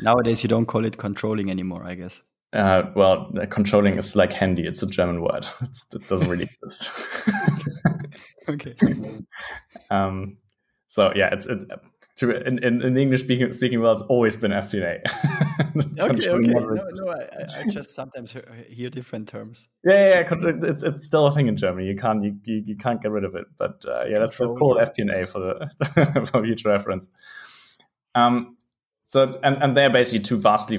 Nowadays, 0.00 0.42
you 0.42 0.48
don't 0.48 0.66
call 0.66 0.84
it 0.84 0.98
controlling 0.98 1.50
anymore, 1.50 1.84
I 1.84 1.94
guess. 1.94 2.20
Uh, 2.52 2.82
well, 2.94 3.32
controlling 3.50 3.98
is 3.98 4.14
like 4.14 4.32
handy. 4.32 4.66
It's 4.66 4.82
a 4.82 4.86
German 4.86 5.22
word. 5.22 5.48
It's, 5.62 5.86
it 5.92 6.06
doesn't 6.08 6.28
really 6.28 6.48
exist. 6.62 7.28
okay. 8.48 8.74
um, 9.90 10.36
so 10.94 11.10
yeah, 11.16 11.30
it's 11.32 11.46
it, 11.46 11.58
to 12.18 12.46
in, 12.46 12.62
in, 12.62 12.80
in, 12.80 12.94
the 12.94 13.02
English 13.02 13.22
speaking 13.22 13.50
speaking 13.50 13.80
world, 13.80 13.98
it's 13.98 14.08
always 14.08 14.36
been 14.36 14.52
FP&A. 14.52 15.02
okay, 16.00 16.28
okay. 16.28 16.52
No, 16.52 16.60
no, 16.60 17.10
I, 17.10 17.62
I, 17.62 17.68
just 17.68 17.90
sometimes 17.90 18.32
hear 18.68 18.90
different 18.90 19.26
terms. 19.26 19.66
Yeah, 19.82 20.22
yeah, 20.22 20.54
it's 20.62 20.84
it's 20.84 21.04
still 21.04 21.26
a 21.26 21.34
thing 21.34 21.48
in 21.48 21.56
Germany. 21.56 21.88
You 21.88 21.96
can't 21.96 22.22
you, 22.22 22.36
you, 22.44 22.62
you 22.64 22.76
can't 22.76 23.02
get 23.02 23.10
rid 23.10 23.24
of 23.24 23.34
it. 23.34 23.46
But 23.58 23.84
uh, 23.88 24.04
yeah, 24.08 24.20
that's, 24.20 24.38
that's 24.38 24.54
called 24.54 24.76
FP&A 24.76 25.26
for 25.26 25.40
the 25.40 26.26
for 26.30 26.44
future 26.44 26.68
reference. 26.68 27.08
Um, 28.14 28.56
so 29.04 29.36
and 29.42 29.60
and 29.60 29.76
they're 29.76 29.90
basically 29.90 30.20
two 30.20 30.36
vastly 30.36 30.78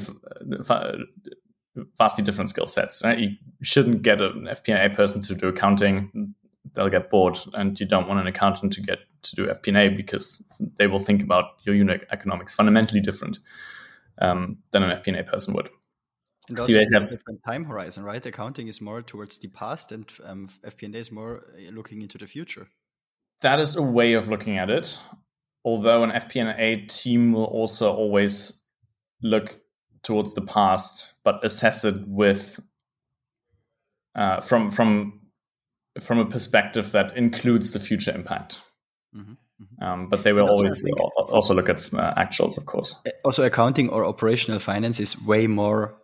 vastly 1.97 2.23
different 2.23 2.51
skill 2.51 2.67
sets. 2.67 3.03
Right? 3.03 3.19
You 3.19 3.31
shouldn't 3.63 4.01
get 4.01 4.21
an 4.21 4.47
FP&A 4.49 4.95
person 4.95 5.21
to 5.23 5.35
do 5.35 5.49
accounting 5.49 6.34
they'll 6.75 6.89
get 6.89 7.09
bored 7.09 7.37
and 7.53 7.79
you 7.79 7.87
don't 7.87 8.07
want 8.07 8.19
an 8.19 8.27
accountant 8.27 8.73
to 8.73 8.81
get 8.81 8.99
to 9.23 9.35
do 9.35 9.47
FP&A 9.47 9.89
because 9.89 10.43
they 10.77 10.87
will 10.87 10.99
think 10.99 11.23
about 11.23 11.45
your 11.63 11.75
unit 11.75 12.05
economics 12.11 12.53
fundamentally 12.53 13.01
different 13.01 13.39
um, 14.21 14.57
than 14.71 14.83
an 14.83 14.95
FP&A 14.95 15.23
person 15.23 15.53
would. 15.53 15.69
And 16.47 16.59
also, 16.59 16.73
so 16.73 16.79
it's 16.79 16.93
have, 16.93 17.03
a 17.03 17.09
different 17.09 17.41
time 17.47 17.65
horizon, 17.65 18.03
right? 18.03 18.23
Accounting 18.23 18.67
is 18.67 18.79
more 18.79 19.01
towards 19.01 19.37
the 19.37 19.47
past, 19.47 19.91
and 19.91 20.11
um, 20.23 20.47
FP&A 20.63 20.97
is 20.97 21.11
more 21.11 21.47
uh, 21.57 21.71
looking 21.71 22.03
into 22.03 22.19
the 22.19 22.27
future. 22.27 22.67
That 23.41 23.59
is 23.59 23.75
a 23.75 23.81
way 23.81 24.13
of 24.13 24.29
looking 24.29 24.57
at 24.57 24.69
it. 24.69 24.99
Although 25.63 26.03
an 26.03 26.11
FP&A 26.11 26.85
team 26.85 27.33
will 27.33 27.45
also 27.45 27.91
always 27.91 28.63
look 29.23 29.59
towards 30.03 30.35
the 30.35 30.43
past, 30.43 31.13
but 31.23 31.43
assess 31.43 31.83
it 31.83 32.07
with 32.07 32.59
uh, 34.13 34.39
from 34.41 34.69
from 34.69 35.24
from 36.01 36.19
a 36.19 36.25
perspective 36.25 36.91
that 36.91 37.15
includes 37.15 37.71
the 37.71 37.79
future 37.79 38.13
impact. 38.13 38.61
Mm-hmm. 39.15 39.33
Mm-hmm. 39.61 39.83
Um, 39.83 40.09
but 40.09 40.23
they 40.23 40.33
will 40.33 40.49
always 40.49 40.83
also 41.17 41.53
look 41.53 41.69
at 41.69 41.77
uh, 41.93 42.13
actuals, 42.15 42.57
of 42.57 42.65
course. 42.65 43.01
Also, 43.23 43.43
accounting 43.43 43.89
or 43.89 44.05
operational 44.05 44.59
finance 44.59 44.99
is 44.99 45.21
way 45.21 45.47
more 45.47 45.95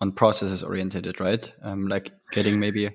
on 0.00 0.12
processes 0.12 0.62
oriented, 0.62 1.18
right? 1.18 1.50
Um, 1.62 1.86
like 1.88 2.12
getting 2.32 2.60
maybe. 2.60 2.90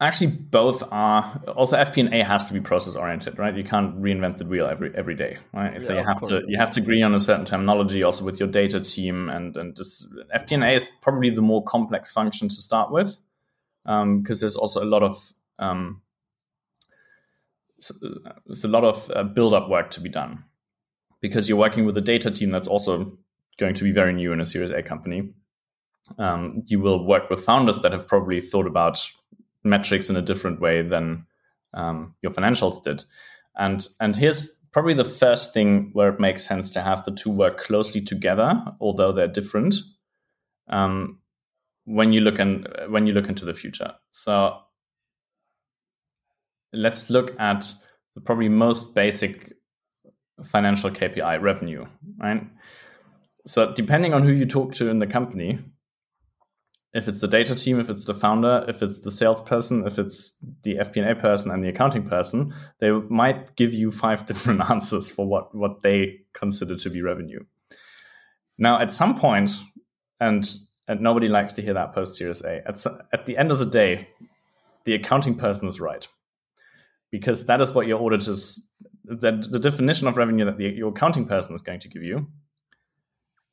Actually, 0.00 0.28
both 0.28 0.82
are. 0.90 1.42
Also, 1.54 1.76
FP&A 1.76 2.24
has 2.24 2.46
to 2.46 2.54
be 2.54 2.60
process 2.60 2.96
oriented, 2.96 3.38
right? 3.38 3.54
You 3.54 3.62
can't 3.62 4.00
reinvent 4.00 4.38
the 4.38 4.46
wheel 4.46 4.66
every 4.66 4.90
every 4.96 5.14
day, 5.14 5.36
right? 5.52 5.80
So 5.82 5.92
yeah, 5.92 6.00
you 6.00 6.06
have 6.06 6.20
to 6.22 6.42
you 6.48 6.58
have 6.58 6.70
to 6.72 6.80
agree 6.80 7.02
on 7.02 7.14
a 7.14 7.18
certain 7.18 7.44
terminology, 7.44 8.02
also 8.02 8.24
with 8.24 8.40
your 8.40 8.48
data 8.48 8.80
team, 8.80 9.28
and 9.28 9.54
and 9.54 9.76
this 9.76 10.10
FP&A 10.34 10.74
is 10.74 10.88
probably 11.02 11.28
the 11.28 11.42
more 11.42 11.62
complex 11.62 12.10
function 12.10 12.48
to 12.48 12.54
start 12.54 12.90
with 12.90 13.20
because 13.84 14.02
um, 14.02 14.22
there's 14.24 14.56
also 14.56 14.82
a 14.82 14.86
lot 14.86 15.02
of 15.02 15.16
um, 15.58 16.02
there's 18.46 18.64
a 18.64 18.68
lot 18.68 18.84
of 18.84 19.10
uh, 19.14 19.24
build-up 19.24 19.68
work 19.68 19.90
to 19.90 20.00
be 20.00 20.08
done 20.08 20.44
because 21.20 21.48
you're 21.48 21.58
working 21.58 21.84
with 21.84 21.96
a 21.96 22.00
data 22.00 22.30
team 22.30 22.50
that's 22.50 22.66
also 22.66 23.18
going 23.58 23.74
to 23.74 23.84
be 23.84 23.92
very 23.92 24.12
new 24.12 24.32
in 24.32 24.40
a 24.40 24.44
Series 24.44 24.70
A 24.70 24.82
company. 24.82 25.30
Um, 26.18 26.50
you 26.66 26.80
will 26.80 27.06
work 27.06 27.30
with 27.30 27.44
founders 27.44 27.82
that 27.82 27.92
have 27.92 28.08
probably 28.08 28.40
thought 28.40 28.66
about 28.66 28.98
metrics 29.62 30.10
in 30.10 30.16
a 30.16 30.22
different 30.22 30.60
way 30.60 30.82
than 30.82 31.26
um, 31.72 32.14
your 32.22 32.32
financials 32.32 32.82
did, 32.84 33.04
and 33.56 33.86
and 34.00 34.14
here's 34.14 34.60
probably 34.70 34.94
the 34.94 35.04
first 35.04 35.54
thing 35.54 35.90
where 35.92 36.08
it 36.08 36.20
makes 36.20 36.44
sense 36.44 36.70
to 36.72 36.82
have 36.82 37.04
the 37.04 37.12
two 37.12 37.30
work 37.30 37.58
closely 37.58 38.00
together, 38.00 38.62
although 38.80 39.12
they're 39.12 39.28
different. 39.28 39.76
Um, 40.68 41.20
when 41.84 42.12
you 42.12 42.20
look 42.20 42.38
and 42.38 42.66
when 42.88 43.06
you 43.06 43.12
look 43.12 43.28
into 43.28 43.44
the 43.44 43.54
future. 43.54 43.92
So 44.10 44.58
let's 46.72 47.10
look 47.10 47.38
at 47.38 47.72
the 48.14 48.20
probably 48.20 48.48
most 48.48 48.94
basic 48.94 49.52
financial 50.42 50.90
KPI 50.90 51.40
revenue, 51.40 51.86
right? 52.18 52.42
So 53.46 53.72
depending 53.72 54.14
on 54.14 54.22
who 54.22 54.32
you 54.32 54.46
talk 54.46 54.74
to 54.74 54.88
in 54.88 54.98
the 54.98 55.06
company, 55.06 55.58
if 56.94 57.08
it's 57.08 57.20
the 57.20 57.28
data 57.28 57.56
team, 57.56 57.80
if 57.80 57.90
it's 57.90 58.04
the 58.04 58.14
founder, 58.14 58.64
if 58.68 58.82
it's 58.82 59.00
the 59.00 59.10
salesperson, 59.10 59.86
if 59.86 59.98
it's 59.98 60.38
the 60.62 60.76
FP&A 60.76 61.16
person 61.16 61.50
and 61.50 61.62
the 61.62 61.68
accounting 61.68 62.08
person, 62.08 62.54
they 62.78 62.92
might 62.92 63.56
give 63.56 63.74
you 63.74 63.90
five 63.90 64.24
different 64.26 64.62
answers 64.70 65.10
for 65.10 65.26
what, 65.26 65.54
what 65.54 65.82
they 65.82 66.20
consider 66.32 66.76
to 66.76 66.90
be 66.90 67.02
revenue. 67.02 67.40
Now, 68.56 68.80
at 68.80 68.92
some 68.92 69.18
point, 69.18 69.50
and 70.20 70.48
and 70.88 71.00
nobody 71.00 71.28
likes 71.28 71.54
to 71.54 71.62
hear 71.62 71.74
that 71.74 71.94
post 71.94 72.16
Series 72.16 72.42
A. 72.42 72.66
At, 72.66 72.84
at 73.12 73.26
the 73.26 73.36
end 73.36 73.50
of 73.50 73.58
the 73.58 73.66
day, 73.66 74.08
the 74.84 74.94
accounting 74.94 75.36
person 75.36 75.68
is 75.68 75.80
right 75.80 76.06
because 77.10 77.46
that 77.46 77.60
is 77.60 77.72
what 77.72 77.86
your 77.86 78.02
auditors, 78.02 78.70
that 79.04 79.46
the 79.50 79.58
definition 79.58 80.08
of 80.08 80.16
revenue 80.16 80.44
that 80.46 80.58
the, 80.58 80.64
your 80.64 80.90
accounting 80.90 81.26
person 81.26 81.54
is 81.54 81.62
going 81.62 81.80
to 81.80 81.88
give 81.88 82.02
you 82.02 82.26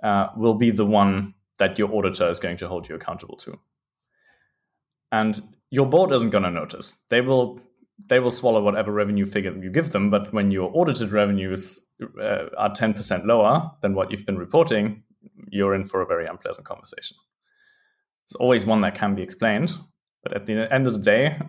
uh, 0.03 0.27
will 0.35 0.55
be 0.55 0.71
the 0.71 0.85
one 0.85 1.33
that 1.57 1.77
your 1.77 1.93
auditor 1.93 2.29
is 2.29 2.39
going 2.39 2.57
to 2.57 2.67
hold 2.67 2.89
you 2.89 2.95
accountable 2.95 3.38
to. 3.38 3.59
And 5.11 5.39
your 5.69 5.85
board 5.85 6.11
isn't 6.11 6.31
going 6.31 6.43
to 6.43 6.51
notice. 6.51 6.93
They 7.09 7.21
will 7.21 7.59
they 8.07 8.19
will 8.19 8.31
swallow 8.31 8.63
whatever 8.63 8.91
revenue 8.91 9.25
figure 9.25 9.55
you 9.55 9.69
give 9.69 9.91
them. 9.91 10.09
But 10.09 10.33
when 10.33 10.50
your 10.50 10.71
audited 10.73 11.11
revenues 11.11 11.88
uh, 12.19 12.45
are 12.57 12.73
ten 12.73 12.93
percent 12.93 13.25
lower 13.25 13.71
than 13.81 13.93
what 13.93 14.09
you've 14.09 14.25
been 14.25 14.39
reporting, 14.39 15.03
you're 15.50 15.75
in 15.75 15.84
for 15.84 16.01
a 16.01 16.06
very 16.06 16.28
unpleasant 16.28 16.66
conversation. 16.66 17.18
It's 18.25 18.36
always 18.36 18.66
one 18.66 18.82
that 18.82 18.96
can 18.96 19.16
be 19.16 19.22
explained, 19.22 19.75
but 20.24 20.34
at 20.34 20.46
the 20.46 20.72
end 20.74 20.88
of 20.88 20.94
the 20.94 21.00
day, 21.00 21.40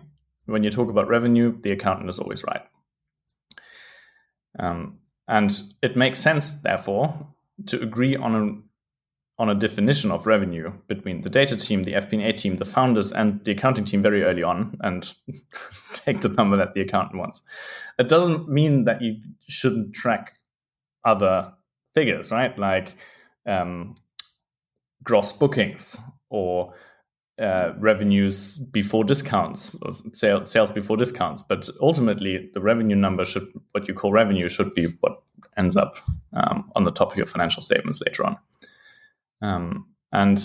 when 0.45 0.63
you 0.63 0.69
talk 0.69 0.89
about 0.89 1.07
revenue, 1.07 1.59
the 1.61 1.71
accountant 1.71 2.09
is 2.09 2.19
always 2.19 2.43
right. 2.43 2.61
Um, 4.59 4.99
and 5.27 5.51
it 5.81 5.95
makes 5.95 6.19
sense, 6.19 6.61
therefore, 6.61 7.27
to 7.67 7.81
agree 7.81 8.15
on 8.15 8.35
a 8.35 8.61
on 9.39 9.49
a 9.49 9.55
definition 9.55 10.11
of 10.11 10.27
revenue 10.27 10.71
between 10.87 11.21
the 11.21 11.29
data 11.29 11.57
team, 11.57 11.83
the 11.83 11.93
FP&A 11.93 12.31
team, 12.33 12.57
the 12.57 12.65
founders, 12.65 13.11
and 13.11 13.43
the 13.43 13.51
accounting 13.51 13.83
team 13.83 14.01
very 14.01 14.23
early 14.23 14.43
on, 14.43 14.77
and 14.81 15.11
take 15.93 16.21
the 16.21 16.29
number 16.29 16.57
that 16.57 16.75
the 16.75 16.81
accountant 16.81 17.17
wants. 17.17 17.41
It 17.97 18.07
doesn't 18.07 18.47
mean 18.47 18.85
that 18.85 19.01
you 19.01 19.15
shouldn't 19.47 19.95
track 19.95 20.33
other 21.03 21.51
figures, 21.95 22.31
right? 22.31 22.57
Like 22.57 22.95
um, 23.45 23.95
gross 25.03 25.33
bookings 25.33 25.97
or 26.29 26.73
uh, 27.41 27.73
revenues 27.79 28.59
before 28.59 29.03
discounts, 29.03 29.75
or 29.81 29.91
sales, 29.91 30.71
before 30.71 30.97
discounts. 30.97 31.41
But 31.41 31.67
ultimately, 31.81 32.49
the 32.53 32.61
revenue 32.61 32.95
number 32.95 33.25
should, 33.25 33.47
what 33.71 33.87
you 33.87 33.93
call 33.93 34.11
revenue, 34.11 34.49
should 34.49 34.73
be 34.75 34.85
what 34.99 35.23
ends 35.57 35.75
up 35.75 35.95
um, 36.33 36.71
on 36.75 36.83
the 36.83 36.91
top 36.91 37.11
of 37.11 37.17
your 37.17 37.25
financial 37.25 37.63
statements 37.63 38.01
later 38.05 38.25
on. 38.25 38.37
Um, 39.41 39.87
and 40.11 40.39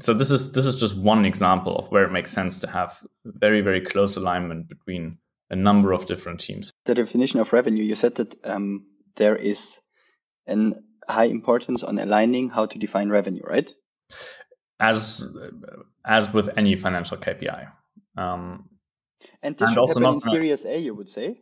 so 0.00 0.12
this 0.12 0.30
is 0.30 0.52
this 0.52 0.66
is 0.66 0.78
just 0.78 0.98
one 0.98 1.24
example 1.24 1.74
of 1.76 1.90
where 1.90 2.04
it 2.04 2.12
makes 2.12 2.30
sense 2.30 2.60
to 2.60 2.66
have 2.68 3.02
very 3.24 3.62
very 3.62 3.80
close 3.80 4.16
alignment 4.16 4.68
between 4.68 5.18
a 5.48 5.56
number 5.56 5.92
of 5.92 6.06
different 6.06 6.40
teams. 6.40 6.70
The 6.84 6.94
definition 6.94 7.40
of 7.40 7.52
revenue, 7.52 7.82
you 7.82 7.94
said 7.94 8.16
that 8.16 8.36
um, 8.44 8.84
there 9.16 9.36
is 9.36 9.78
an 10.46 10.82
high 11.08 11.24
importance 11.24 11.82
on 11.82 11.98
aligning 11.98 12.48
how 12.48 12.66
to 12.66 12.78
define 12.78 13.08
revenue, 13.08 13.42
right? 13.44 13.72
As 14.80 15.36
as 16.04 16.32
with 16.32 16.50
any 16.56 16.76
financial 16.76 17.16
KPI. 17.16 17.70
Um, 18.16 18.68
and 19.42 19.56
this 19.56 19.68
and 19.68 19.74
should 19.74 19.88
happen 19.88 20.14
in 20.14 20.20
Series 20.20 20.64
A, 20.64 20.78
you 20.78 20.94
would 20.94 21.08
say. 21.08 21.40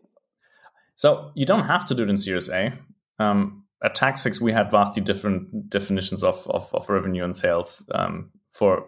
So 0.96 1.32
you 1.34 1.46
don't 1.46 1.66
have 1.66 1.86
to 1.88 1.94
do 1.94 2.04
it 2.04 2.10
in 2.10 2.18
Series 2.18 2.48
A. 2.48 2.78
Um, 3.18 3.64
at 3.82 3.96
TaxFix, 3.96 4.40
we 4.40 4.52
had 4.52 4.70
vastly 4.70 5.02
different 5.02 5.68
definitions 5.68 6.24
of 6.24 6.46
of, 6.48 6.72
of 6.74 6.88
revenue 6.88 7.24
and 7.24 7.34
sales 7.34 7.88
um, 7.94 8.30
for 8.50 8.86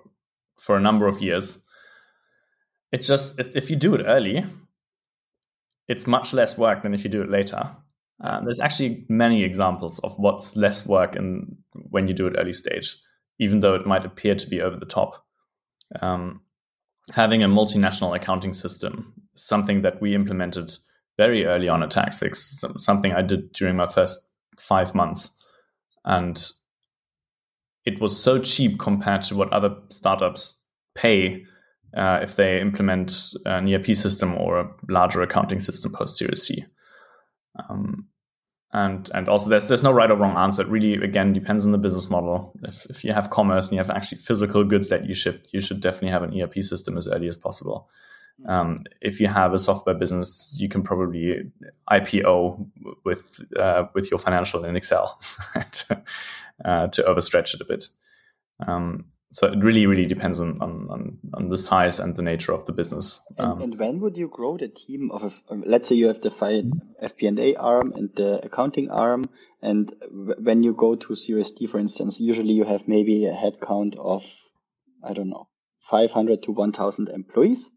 for 0.59 0.77
a 0.77 0.81
number 0.81 1.07
of 1.07 1.21
years. 1.21 1.63
It's 2.93 3.07
just 3.07 3.39
if 3.39 3.69
you 3.69 3.77
do 3.77 3.95
it 3.95 4.05
early, 4.07 4.45
it's 5.89 6.07
much 6.07 6.33
less 6.33 6.57
work 6.57 6.83
than 6.83 6.95
if 6.95 7.05
you 7.05 7.11
do 7.11 7.23
it 7.23 7.31
later. 7.31 7.77
Uh, 8.23 8.41
there's 8.45 8.61
actually 8.61 9.05
many 9.09 9.45
examples 9.45 9.99
of 10.01 10.19
what's 10.19 10.57
less 10.57 10.87
work 10.87 11.17
in 11.17 11.57
when 11.73 12.09
you 12.09 12.15
do 12.15 12.27
it 12.27 12.37
early 12.39 12.53
stage, 12.53 12.97
even 13.39 13.61
though 13.61 13.75
it 13.75 13.87
might 13.87 14.07
appear 14.07 14.35
to 14.35 14.47
be 14.47 14.61
over 14.61 14.77
the 14.77 14.87
top. 14.87 15.25
Um, 16.01 16.41
having 17.13 17.43
a 17.43 17.49
multinational 17.49 18.17
accounting 18.17 18.55
system, 18.55 19.13
something 19.35 19.83
that 19.83 20.01
we 20.01 20.15
implemented 20.15 20.73
very 21.19 21.45
early 21.45 21.69
on 21.69 21.83
at 21.83 21.91
TaxFix, 21.91 22.81
something 22.81 23.13
I 23.13 23.23
did 23.23 23.53
during 23.53 23.77
my 23.77 23.87
first 23.87 24.31
five 24.59 24.95
months, 24.95 25.43
and 26.05 26.43
it 27.85 28.01
was 28.01 28.21
so 28.21 28.39
cheap 28.39 28.79
compared 28.79 29.23
to 29.25 29.37
what 29.37 29.53
other 29.53 29.77
startups 29.91 30.61
pay 30.95 31.45
uh, 31.97 32.21
if 32.23 32.37
they 32.37 32.61
implement 32.61 33.33
an 33.45 33.73
ERP 33.73 33.95
system 33.95 34.35
or 34.35 34.61
a 34.61 34.71
larger 34.89 35.23
accounting 35.23 35.61
system 35.61 35.93
post 35.93 36.19
Series 36.19 36.43
C. 36.43 36.65
Um, 37.69 38.09
and 38.73 39.11
and 39.15 39.29
also 39.29 39.49
there's 39.49 39.69
there's 39.69 39.83
no 39.83 39.93
right 39.93 40.11
or 40.11 40.17
wrong 40.17 40.37
answer. 40.37 40.63
It 40.63 40.69
really 40.69 40.95
again 40.95 41.33
depends 41.33 41.65
on 41.65 41.73
the 41.73 41.79
business 41.79 42.11
model. 42.11 42.53
If 42.63 42.87
if 42.91 43.05
you 43.05 43.13
have 43.13 43.31
commerce 43.31 43.69
and 43.69 43.75
you 43.75 43.79
have 43.79 43.91
actually 43.91 44.19
physical 44.19 44.65
goods 44.65 44.89
that 44.89 45.07
you 45.07 45.15
ship, 45.15 45.47
you 45.53 45.61
should 45.61 45.81
definitely 45.81 46.11
have 46.11 46.23
an 46.23 46.39
ERP 46.39 46.63
system 46.63 46.99
as 46.99 47.09
early 47.09 47.29
as 47.29 47.37
possible. 47.37 47.89
Mm-hmm. 48.43 48.51
Um, 48.51 48.79
if 49.01 49.21
you 49.21 49.29
have 49.29 49.55
a 49.55 49.59
software 49.59 49.95
business, 49.95 50.55
you 50.59 50.69
can 50.69 50.83
probably 50.83 51.51
IPO 51.91 52.67
with 53.05 53.41
uh, 53.59 53.85
with 53.95 54.11
your 54.11 54.19
financial 54.19 54.65
in 54.65 54.77
Excel 54.77 55.21
to, 55.73 56.03
uh, 56.65 56.89
to 56.89 57.03
overstretch 57.03 57.55
it 57.55 57.61
a 57.61 57.65
bit. 57.65 57.89
Um, 58.67 59.07
so 59.37 59.47
it 59.47 59.59
really 59.63 59.87
really 59.87 60.07
depends 60.07 60.41
on, 60.41 60.51
on, 60.61 61.19
on 61.35 61.49
the 61.49 61.57
size 61.57 62.01
and 62.01 62.17
the 62.17 62.23
nature 62.23 62.53
of 62.53 62.65
the 62.67 62.73
business. 62.73 63.21
And, 63.39 63.53
um, 63.53 63.63
and 63.63 63.79
when 63.79 64.01
would 64.01 64.17
you 64.17 64.29
grow 64.29 64.57
the 64.57 64.69
team 64.69 65.11
of 65.11 65.23
a, 65.25 65.53
um, 65.53 65.65
let's 65.67 65.89
say 65.89 65.95
you 65.95 66.09
have 66.09 66.21
the 66.21 66.31
fp&a 66.31 67.57
arm 67.57 67.93
and 67.97 68.11
the 68.17 68.45
accounting 68.45 68.91
arm 68.91 69.25
and 69.63 69.93
when 70.39 70.63
you 70.63 70.73
go 70.75 70.95
to 70.95 71.15
series 71.15 71.51
d 71.53 71.67
for 71.67 71.79
instance 71.79 72.21
usually 72.21 72.55
you 72.61 72.65
have 72.65 72.89
maybe 72.89 73.27
a 73.27 73.35
headcount 73.43 73.97
of 73.97 74.25
i 75.03 75.13
don't 75.13 75.31
know 75.31 75.49
500 75.87 76.43
to 76.45 76.53
1000 76.53 77.09
employees. 77.09 77.69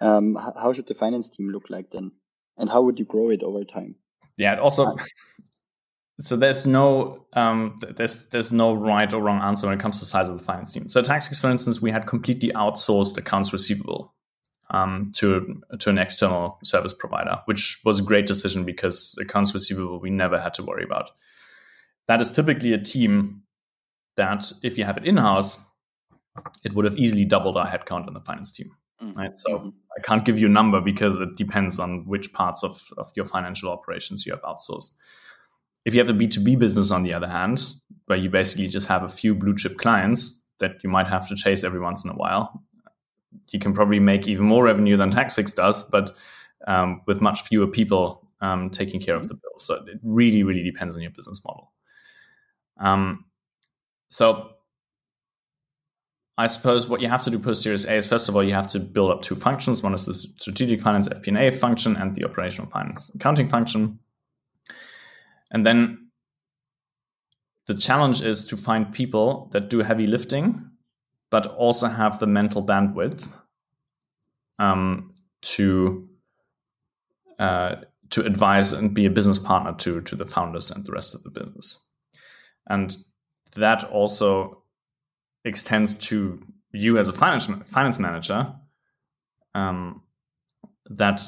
Um, 0.00 0.36
how 0.36 0.72
should 0.72 0.86
the 0.86 0.94
finance 0.94 1.28
team 1.28 1.48
look 1.48 1.64
like 1.68 1.90
then? 1.90 2.12
And 2.56 2.70
how 2.70 2.82
would 2.82 2.98
you 2.98 3.04
grow 3.04 3.30
it 3.30 3.42
over 3.42 3.64
time? 3.64 3.96
Yeah 4.36 4.60
also 4.60 4.94
so 6.20 6.36
there's 6.36 6.66
no 6.66 7.26
um, 7.34 7.78
there's 7.96 8.28
there's 8.28 8.50
no 8.50 8.74
right 8.74 9.12
or 9.12 9.22
wrong 9.22 9.40
answer 9.40 9.66
when 9.66 9.78
it 9.78 9.80
comes 9.80 10.00
to 10.00 10.06
size 10.06 10.28
of 10.28 10.38
the 10.38 10.44
finance 10.44 10.72
team. 10.72 10.88
So 10.88 11.00
at 11.00 11.06
TaxFix, 11.06 11.40
for 11.40 11.50
instance, 11.50 11.80
we 11.80 11.90
had 11.90 12.06
completely 12.06 12.50
outsourced 12.50 13.16
accounts 13.16 13.52
receivable 13.52 14.14
um, 14.70 15.12
to 15.16 15.62
to 15.78 15.90
an 15.90 15.98
external 15.98 16.58
service 16.64 16.92
provider, 16.92 17.40
which 17.44 17.80
was 17.84 18.00
a 18.00 18.02
great 18.02 18.26
decision 18.26 18.64
because 18.64 19.16
accounts 19.20 19.54
receivable 19.54 20.00
we 20.00 20.10
never 20.10 20.40
had 20.40 20.54
to 20.54 20.62
worry 20.64 20.84
about. 20.84 21.10
That 22.08 22.20
is 22.20 22.32
typically 22.32 22.72
a 22.72 22.78
team 22.82 23.42
that, 24.16 24.50
if 24.62 24.76
you 24.76 24.84
have 24.84 24.96
it 24.96 25.06
in 25.06 25.16
house, 25.16 25.58
it 26.64 26.74
would 26.74 26.84
have 26.84 26.96
easily 26.96 27.24
doubled 27.24 27.56
our 27.56 27.66
headcount 27.66 28.08
in 28.08 28.14
the 28.14 28.20
finance 28.20 28.52
team. 28.52 28.70
Mm. 29.02 29.14
Right. 29.14 29.36
So 29.36 29.58
mm-hmm. 29.58 29.68
I 29.96 30.02
can't 30.02 30.24
give 30.24 30.38
you 30.38 30.46
a 30.46 30.50
number 30.50 30.80
because 30.80 31.20
it 31.20 31.36
depends 31.36 31.78
on 31.78 32.04
which 32.06 32.32
parts 32.32 32.64
of, 32.64 32.82
of 32.96 33.12
your 33.14 33.26
financial 33.26 33.70
operations 33.70 34.26
you 34.26 34.32
have 34.32 34.42
outsourced. 34.42 34.94
If 35.84 35.94
you 35.94 36.00
have 36.00 36.10
a 36.10 36.18
B2B 36.18 36.58
business, 36.58 36.90
on 36.90 37.02
the 37.02 37.14
other 37.14 37.28
hand, 37.28 37.66
where 38.06 38.18
you 38.18 38.30
basically 38.30 38.68
just 38.68 38.86
have 38.88 39.02
a 39.02 39.08
few 39.08 39.34
blue 39.34 39.56
chip 39.56 39.78
clients 39.78 40.44
that 40.58 40.72
you 40.82 40.90
might 40.90 41.06
have 41.06 41.28
to 41.28 41.36
chase 41.36 41.64
every 41.64 41.80
once 41.80 42.04
in 42.04 42.10
a 42.10 42.14
while, 42.14 42.62
you 43.50 43.58
can 43.58 43.72
probably 43.72 44.00
make 44.00 44.26
even 44.26 44.46
more 44.46 44.64
revenue 44.64 44.96
than 44.96 45.10
TaxFix 45.10 45.54
does, 45.54 45.84
but 45.84 46.16
um, 46.66 47.02
with 47.06 47.20
much 47.20 47.42
fewer 47.42 47.66
people 47.66 48.28
um, 48.40 48.70
taking 48.70 49.00
care 49.00 49.16
of 49.16 49.28
the 49.28 49.34
bills. 49.34 49.66
So 49.66 49.74
it 49.86 49.98
really, 50.02 50.42
really 50.42 50.62
depends 50.62 50.94
on 50.94 51.02
your 51.02 51.10
business 51.10 51.42
model. 51.44 51.72
Um, 52.78 53.24
so 54.10 54.50
I 56.36 56.46
suppose 56.46 56.86
what 56.86 57.00
you 57.00 57.08
have 57.08 57.24
to 57.24 57.30
do 57.30 57.38
post 57.38 57.62
Series 57.62 57.84
A 57.84 57.96
is 57.96 58.06
first 58.06 58.28
of 58.28 58.36
all 58.36 58.44
you 58.44 58.54
have 58.54 58.70
to 58.70 58.78
build 58.78 59.10
up 59.10 59.22
two 59.22 59.34
functions. 59.34 59.82
One 59.82 59.92
is 59.92 60.06
the 60.06 60.14
strategic 60.14 60.80
finance 60.80 61.08
FP&A 61.08 61.50
function 61.50 61.96
and 61.96 62.14
the 62.14 62.24
operational 62.24 62.70
finance 62.70 63.10
accounting 63.14 63.48
function. 63.48 63.98
And 65.50 65.64
then 65.64 66.10
the 67.66 67.74
challenge 67.74 68.22
is 68.22 68.46
to 68.46 68.56
find 68.56 68.92
people 68.92 69.48
that 69.52 69.68
do 69.70 69.80
heavy 69.80 70.06
lifting, 70.06 70.70
but 71.30 71.46
also 71.46 71.86
have 71.86 72.18
the 72.18 72.26
mental 72.26 72.64
bandwidth 72.64 73.28
um, 74.58 75.14
to 75.42 76.08
uh, 77.38 77.76
to 78.10 78.24
advise 78.24 78.72
and 78.72 78.94
be 78.94 79.06
a 79.06 79.10
business 79.10 79.38
partner 79.38 79.74
to 79.74 80.00
to 80.02 80.16
the 80.16 80.26
founders 80.26 80.70
and 80.70 80.84
the 80.84 80.92
rest 80.92 81.14
of 81.14 81.22
the 81.22 81.30
business. 81.30 81.86
And 82.68 82.96
that 83.54 83.84
also 83.84 84.62
extends 85.44 85.94
to 85.96 86.42
you 86.72 86.98
as 86.98 87.08
a 87.08 87.12
finance 87.12 87.46
finance 87.68 87.98
manager 87.98 88.52
um, 89.54 90.02
that 90.90 91.22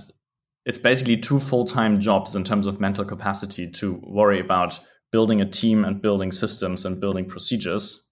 it's 0.66 0.78
basically 0.78 1.16
two 1.16 1.40
full-time 1.40 2.00
jobs 2.00 2.36
in 2.36 2.44
terms 2.44 2.66
of 2.66 2.80
mental 2.80 3.04
capacity 3.04 3.70
to 3.70 4.00
worry 4.04 4.40
about 4.40 4.78
building 5.10 5.40
a 5.40 5.48
team 5.48 5.84
and 5.84 6.02
building 6.02 6.32
systems 6.32 6.84
and 6.84 7.00
building 7.00 7.26
procedures 7.26 8.06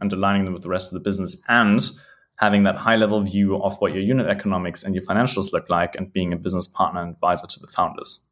and 0.00 0.12
aligning 0.12 0.44
them 0.44 0.52
with 0.52 0.62
the 0.62 0.68
rest 0.68 0.92
of 0.92 0.94
the 0.94 1.08
business 1.08 1.40
and 1.48 1.90
having 2.36 2.64
that 2.64 2.76
high 2.76 2.96
level 2.96 3.22
view 3.22 3.62
of 3.62 3.76
what 3.80 3.94
your 3.94 4.02
unit 4.02 4.26
economics 4.26 4.82
and 4.82 4.94
your 4.94 5.04
financials 5.04 5.52
look 5.52 5.70
like 5.70 5.94
and 5.94 6.12
being 6.12 6.32
a 6.32 6.36
business 6.36 6.66
partner 6.66 7.00
and 7.00 7.12
advisor 7.12 7.46
to 7.46 7.60
the 7.60 7.68
founders. 7.68 8.26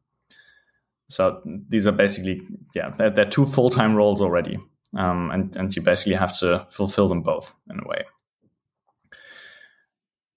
So 1.09 1.41
these 1.69 1.87
are 1.87 1.93
basically 1.93 2.43
yeah 2.75 2.91
they're, 2.97 3.11
they're 3.11 3.25
two 3.25 3.47
full-time 3.47 3.95
roles 3.95 4.21
already 4.21 4.59
um, 4.97 5.31
and, 5.31 5.57
and 5.57 5.75
you 5.75 5.83
basically 5.83 6.15
have 6.15 6.37
to 6.39 6.67
fulfill 6.69 7.09
them 7.09 7.23
both 7.23 7.53
in 7.69 7.81
a 7.81 7.89
way 7.89 8.05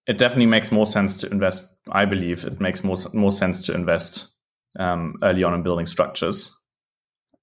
it 0.07 0.17
definitely 0.17 0.47
makes 0.47 0.71
more 0.71 0.85
sense 0.85 1.17
to 1.17 1.29
invest. 1.29 1.77
I 1.91 2.05
believe 2.05 2.43
it 2.43 2.59
makes 2.59 2.83
more 2.83 2.97
more 3.13 3.31
sense 3.31 3.61
to 3.63 3.73
invest 3.73 4.33
um, 4.79 5.15
early 5.23 5.43
on 5.43 5.53
in 5.53 5.63
building 5.63 5.85
structures, 5.85 6.57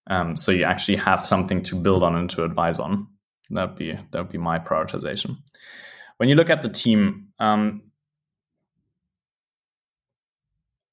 um, 0.08 0.36
so 0.36 0.52
you 0.52 0.64
actually 0.64 0.96
have 0.96 1.24
something 1.24 1.62
to 1.64 1.76
build 1.76 2.02
on 2.02 2.16
and 2.16 2.28
to 2.30 2.44
advise 2.44 2.78
on. 2.78 3.06
That'd 3.50 3.76
be 3.76 3.92
that 3.92 4.18
would 4.18 4.32
be 4.32 4.38
my 4.38 4.58
prioritization. 4.58 5.36
When 6.18 6.28
you 6.28 6.34
look 6.34 6.50
at 6.50 6.62
the 6.62 6.68
team, 6.68 7.28
um, 7.38 7.82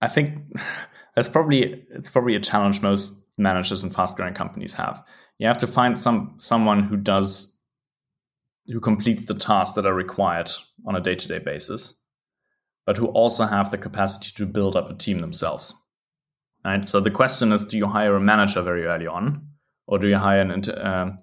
I 0.01 0.07
think 0.07 0.55
that's 1.15 1.27
probably 1.27 1.85
it's 1.89 2.09
probably 2.09 2.35
a 2.35 2.39
challenge 2.39 2.81
most 2.81 3.19
managers 3.37 3.83
and 3.83 3.93
fast 3.93 4.15
growing 4.15 4.33
companies 4.33 4.73
have. 4.75 5.03
You 5.37 5.47
have 5.47 5.59
to 5.59 5.67
find 5.67 5.99
some 5.99 6.35
someone 6.39 6.83
who 6.83 6.95
does 6.95 7.56
who 8.67 8.79
completes 8.79 9.25
the 9.25 9.33
tasks 9.33 9.75
that 9.75 9.85
are 9.85 9.93
required 9.93 10.51
on 10.85 10.95
a 10.95 11.01
day-to-day 11.01 11.39
basis, 11.39 12.01
but 12.85 12.97
who 12.97 13.07
also 13.07 13.45
have 13.45 13.71
the 13.71 13.77
capacity 13.77 14.31
to 14.35 14.45
build 14.45 14.75
up 14.75 14.89
a 14.89 14.95
team 14.95 15.19
themselves. 15.19 15.73
Right. 16.65 16.85
So 16.85 16.99
the 16.99 17.11
question 17.11 17.53
is: 17.53 17.65
Do 17.65 17.77
you 17.77 17.87
hire 17.87 18.15
a 18.15 18.21
manager 18.21 18.61
very 18.61 18.85
early 18.85 19.07
on, 19.07 19.47
or 19.85 19.99
do 19.99 20.07
you 20.07 20.17
hire 20.17 20.41
an, 20.41 20.69
uh, 20.69 21.15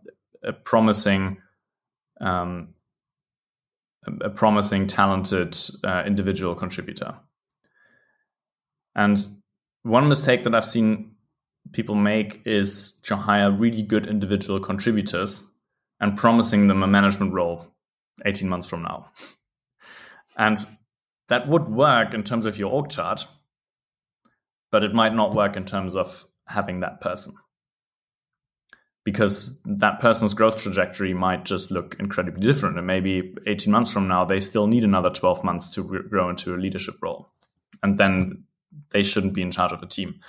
a 0.43 0.53
promising, 0.53 1.39
um, 2.21 2.75
a 4.23 4.31
promising, 4.31 4.87
talented 4.87 5.57
uh, 5.83 6.03
individual 6.07 6.55
contributor? 6.55 7.17
And 8.95 9.19
one 9.83 10.09
mistake 10.09 10.45
that 10.45 10.55
I've 10.55 10.65
seen 10.65 11.17
people 11.73 11.95
make 11.95 12.43
is 12.47 13.01
to 13.03 13.17
hire 13.17 13.51
really 13.51 13.83
good 13.83 14.07
individual 14.07 14.61
contributors 14.61 15.54
and 16.01 16.17
promising 16.17 16.67
them 16.67 16.83
a 16.83 16.87
management 16.87 17.33
role 17.33 17.67
18 18.25 18.49
months 18.49 18.67
from 18.67 18.83
now. 18.83 19.11
And 20.37 20.59
that 21.29 21.49
would 21.49 21.69
work 21.69 22.15
in 22.15 22.23
terms 22.23 22.47
of 22.47 22.59
your 22.59 22.73
org 22.73 22.91
chart, 22.91 23.27
but 24.71 24.85
it 24.85 24.95
might 24.95 25.15
not 25.15 25.35
work 25.35 25.57
in 25.57 25.65
terms 25.65 25.97
of 25.97 26.25
having 26.47 26.81
that 26.81 27.01
person. 27.01 27.35
Because 29.05 29.61
that 29.67 30.01
person's 30.01 30.33
growth 30.33 30.57
trajectory 30.57 31.13
might 31.13 31.45
just 31.45 31.71
look 31.71 31.97
incredibly 31.99 32.41
different. 32.41 32.79
And 32.79 32.87
maybe 32.87 33.35
18 33.47 33.71
months 33.71 33.93
from 33.93 34.09
now, 34.09 34.25
they 34.25 34.41
still 34.41 34.67
need 34.67 34.83
another 34.83 35.11
12 35.11 35.45
months 35.45 35.71
to 35.73 35.83
grow 35.85 36.31
into 36.31 36.55
a 36.55 36.57
leadership 36.57 36.97
role. 37.03 37.29
And 37.83 37.99
then 37.99 38.45
they 38.91 39.03
shouldn't 39.03 39.35
be 39.35 39.43
in 39.43 39.51
charge 39.51 39.73
of 39.73 39.83
a 39.83 39.87
team. 39.87 40.21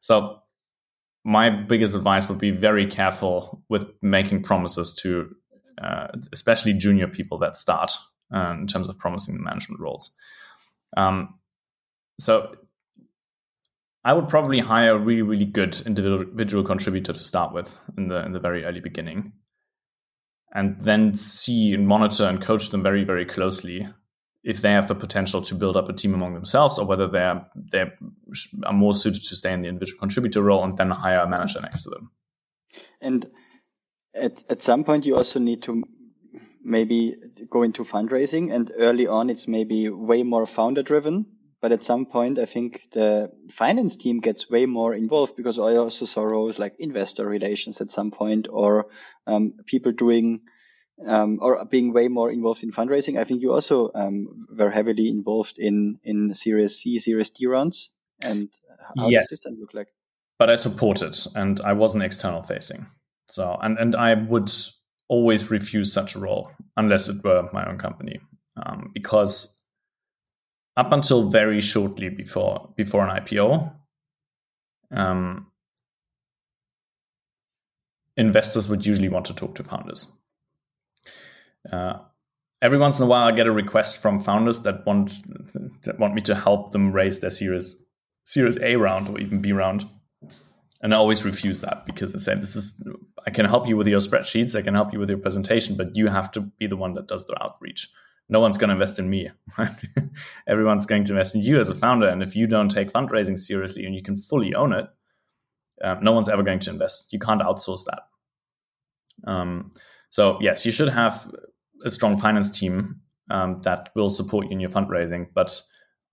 So 0.00 0.42
my 1.24 1.50
biggest 1.50 1.94
advice 1.94 2.28
would 2.28 2.38
be 2.38 2.50
very 2.50 2.86
careful 2.86 3.62
with 3.68 3.86
making 4.02 4.42
promises 4.42 4.94
to 4.94 5.34
uh, 5.80 6.08
especially 6.32 6.74
junior 6.74 7.08
people 7.08 7.38
that 7.38 7.56
start 7.56 7.92
uh, 8.34 8.54
in 8.58 8.66
terms 8.66 8.88
of 8.88 8.98
promising 8.98 9.36
the 9.36 9.42
management 9.42 9.80
roles. 9.80 10.14
Um, 10.96 11.38
so 12.18 12.54
I 14.04 14.12
would 14.12 14.28
probably 14.28 14.60
hire 14.60 14.92
a 14.92 14.98
really, 14.98 15.22
really 15.22 15.44
good 15.44 15.80
individual 15.84 16.64
contributor 16.64 17.12
to 17.12 17.20
start 17.20 17.52
with 17.52 17.78
in 17.96 18.08
the 18.08 18.24
in 18.24 18.32
the 18.32 18.40
very 18.40 18.64
early 18.64 18.80
beginning, 18.80 19.32
and 20.54 20.76
then 20.80 21.14
see 21.14 21.74
and 21.74 21.86
monitor 21.86 22.24
and 22.24 22.40
coach 22.42 22.70
them 22.70 22.82
very, 22.82 23.04
very 23.04 23.26
closely 23.26 23.88
if 24.42 24.62
they 24.62 24.72
have 24.72 24.88
the 24.88 24.94
potential 24.94 25.42
to 25.42 25.54
build 25.54 25.76
up 25.76 25.88
a 25.88 25.92
team 25.92 26.14
among 26.14 26.34
themselves 26.34 26.78
or 26.78 26.86
whether 26.86 27.06
they're 27.08 27.46
they 27.72 27.90
are 28.64 28.72
more 28.72 28.94
suited 28.94 29.22
to 29.24 29.36
stay 29.36 29.52
in 29.52 29.60
the 29.60 29.68
individual 29.68 29.98
contributor 29.98 30.42
role 30.42 30.64
and 30.64 30.76
then 30.78 30.90
hire 30.90 31.20
a 31.20 31.28
manager 31.28 31.60
next 31.60 31.82
to 31.82 31.90
them. 31.90 32.10
And 33.00 33.26
at, 34.14 34.42
at 34.48 34.62
some 34.62 34.84
point 34.84 35.04
you 35.04 35.16
also 35.16 35.38
need 35.38 35.62
to 35.62 35.82
maybe 36.62 37.16
go 37.48 37.62
into 37.62 37.84
fundraising 37.84 38.54
and 38.54 38.72
early 38.78 39.06
on 39.06 39.30
it's 39.30 39.48
maybe 39.48 39.88
way 39.88 40.22
more 40.22 40.46
founder 40.46 40.82
driven 40.82 41.24
but 41.62 41.72
at 41.72 41.84
some 41.84 42.04
point 42.04 42.38
i 42.38 42.44
think 42.44 42.82
the 42.92 43.30
finance 43.50 43.96
team 43.96 44.20
gets 44.20 44.50
way 44.50 44.66
more 44.66 44.94
involved 44.94 45.36
because 45.36 45.58
i 45.58 45.76
also 45.76 46.04
saw 46.04 46.22
roles 46.22 46.58
like 46.58 46.74
investor 46.78 47.26
relations 47.26 47.80
at 47.80 47.90
some 47.90 48.10
point 48.10 48.46
or 48.50 48.88
um, 49.26 49.54
people 49.64 49.92
doing 49.92 50.42
um, 51.06 51.38
or 51.40 51.64
being 51.64 51.92
way 51.92 52.08
more 52.08 52.30
involved 52.30 52.62
in 52.62 52.72
fundraising. 52.72 53.18
I 53.18 53.24
think 53.24 53.42
you 53.42 53.52
also 53.52 53.90
um, 53.94 54.46
were 54.56 54.70
heavily 54.70 55.08
involved 55.08 55.58
in 55.58 55.98
in 56.04 56.34
Series 56.34 56.76
C, 56.76 56.98
Series 56.98 57.30
D 57.30 57.46
rounds. 57.46 57.90
And 58.22 58.50
how 58.96 59.08
yes. 59.08 59.28
does 59.28 59.40
this 59.40 59.58
look 59.58 59.74
like? 59.74 59.88
But 60.38 60.50
I 60.50 60.56
supported, 60.56 61.16
and 61.34 61.60
I 61.60 61.72
wasn't 61.72 62.04
external 62.04 62.42
facing. 62.42 62.86
So, 63.28 63.58
and 63.60 63.78
and 63.78 63.96
I 63.96 64.14
would 64.14 64.50
always 65.08 65.50
refuse 65.50 65.92
such 65.92 66.14
a 66.14 66.20
role 66.20 66.50
unless 66.76 67.08
it 67.08 67.22
were 67.24 67.48
my 67.52 67.68
own 67.68 67.78
company, 67.78 68.20
um, 68.64 68.90
because 68.94 69.60
up 70.76 70.92
until 70.92 71.28
very 71.28 71.60
shortly 71.60 72.08
before 72.08 72.72
before 72.76 73.06
an 73.06 73.22
IPO, 73.22 73.72
um, 74.94 75.46
investors 78.16 78.68
would 78.68 78.84
usually 78.84 79.08
want 79.08 79.26
to 79.26 79.34
talk 79.34 79.54
to 79.56 79.64
founders 79.64 80.12
uh, 81.70 81.98
every 82.62 82.78
once 82.78 82.98
in 82.98 83.04
a 83.04 83.08
while, 83.08 83.26
I 83.26 83.32
get 83.32 83.46
a 83.46 83.52
request 83.52 84.00
from 84.00 84.20
founders 84.20 84.62
that 84.62 84.84
want 84.86 85.12
that 85.82 85.98
want 85.98 86.14
me 86.14 86.22
to 86.22 86.34
help 86.34 86.72
them 86.72 86.92
raise 86.92 87.20
their 87.20 87.30
Series 87.30 87.80
Series 88.24 88.58
A 88.62 88.76
round 88.76 89.08
or 89.08 89.18
even 89.20 89.40
B 89.40 89.52
round, 89.52 89.88
and 90.82 90.94
I 90.94 90.96
always 90.96 91.24
refuse 91.24 91.60
that 91.62 91.84
because 91.86 92.14
I 92.14 92.18
say 92.18 92.34
this 92.34 92.56
is 92.56 92.82
I 93.26 93.30
can 93.30 93.46
help 93.46 93.68
you 93.68 93.76
with 93.76 93.86
your 93.86 94.00
spreadsheets, 94.00 94.56
I 94.56 94.62
can 94.62 94.74
help 94.74 94.92
you 94.92 94.98
with 94.98 95.10
your 95.10 95.18
presentation, 95.18 95.76
but 95.76 95.94
you 95.94 96.08
have 96.08 96.30
to 96.32 96.40
be 96.40 96.66
the 96.66 96.76
one 96.76 96.94
that 96.94 97.08
does 97.08 97.26
the 97.26 97.42
outreach. 97.42 97.88
No 98.28 98.38
one's 98.38 98.58
going 98.58 98.68
to 98.68 98.74
invest 98.74 99.00
in 99.00 99.10
me. 99.10 99.28
Everyone's 100.46 100.86
going 100.86 101.02
to 101.04 101.12
invest 101.12 101.34
in 101.34 101.42
you 101.42 101.58
as 101.58 101.68
a 101.68 101.74
founder, 101.74 102.06
and 102.06 102.22
if 102.22 102.36
you 102.36 102.46
don't 102.46 102.70
take 102.70 102.92
fundraising 102.92 103.38
seriously 103.38 103.84
and 103.84 103.94
you 103.94 104.02
can 104.02 104.16
fully 104.16 104.54
own 104.54 104.72
it, 104.72 104.86
uh, 105.82 105.96
no 106.00 106.12
one's 106.12 106.28
ever 106.28 106.42
going 106.42 106.60
to 106.60 106.70
invest. 106.70 107.12
You 107.12 107.18
can't 107.18 107.42
outsource 107.42 107.84
that. 107.86 109.30
Um, 109.30 109.72
so 110.10 110.38
yes, 110.40 110.64
you 110.64 110.72
should 110.72 110.88
have 110.88 111.30
a 111.84 111.90
strong 111.90 112.16
finance 112.16 112.50
team 112.50 113.00
um, 113.30 113.58
that 113.60 113.90
will 113.94 114.10
support 114.10 114.46
you 114.46 114.52
in 114.52 114.60
your 114.60 114.70
fundraising, 114.70 115.28
but 115.34 115.60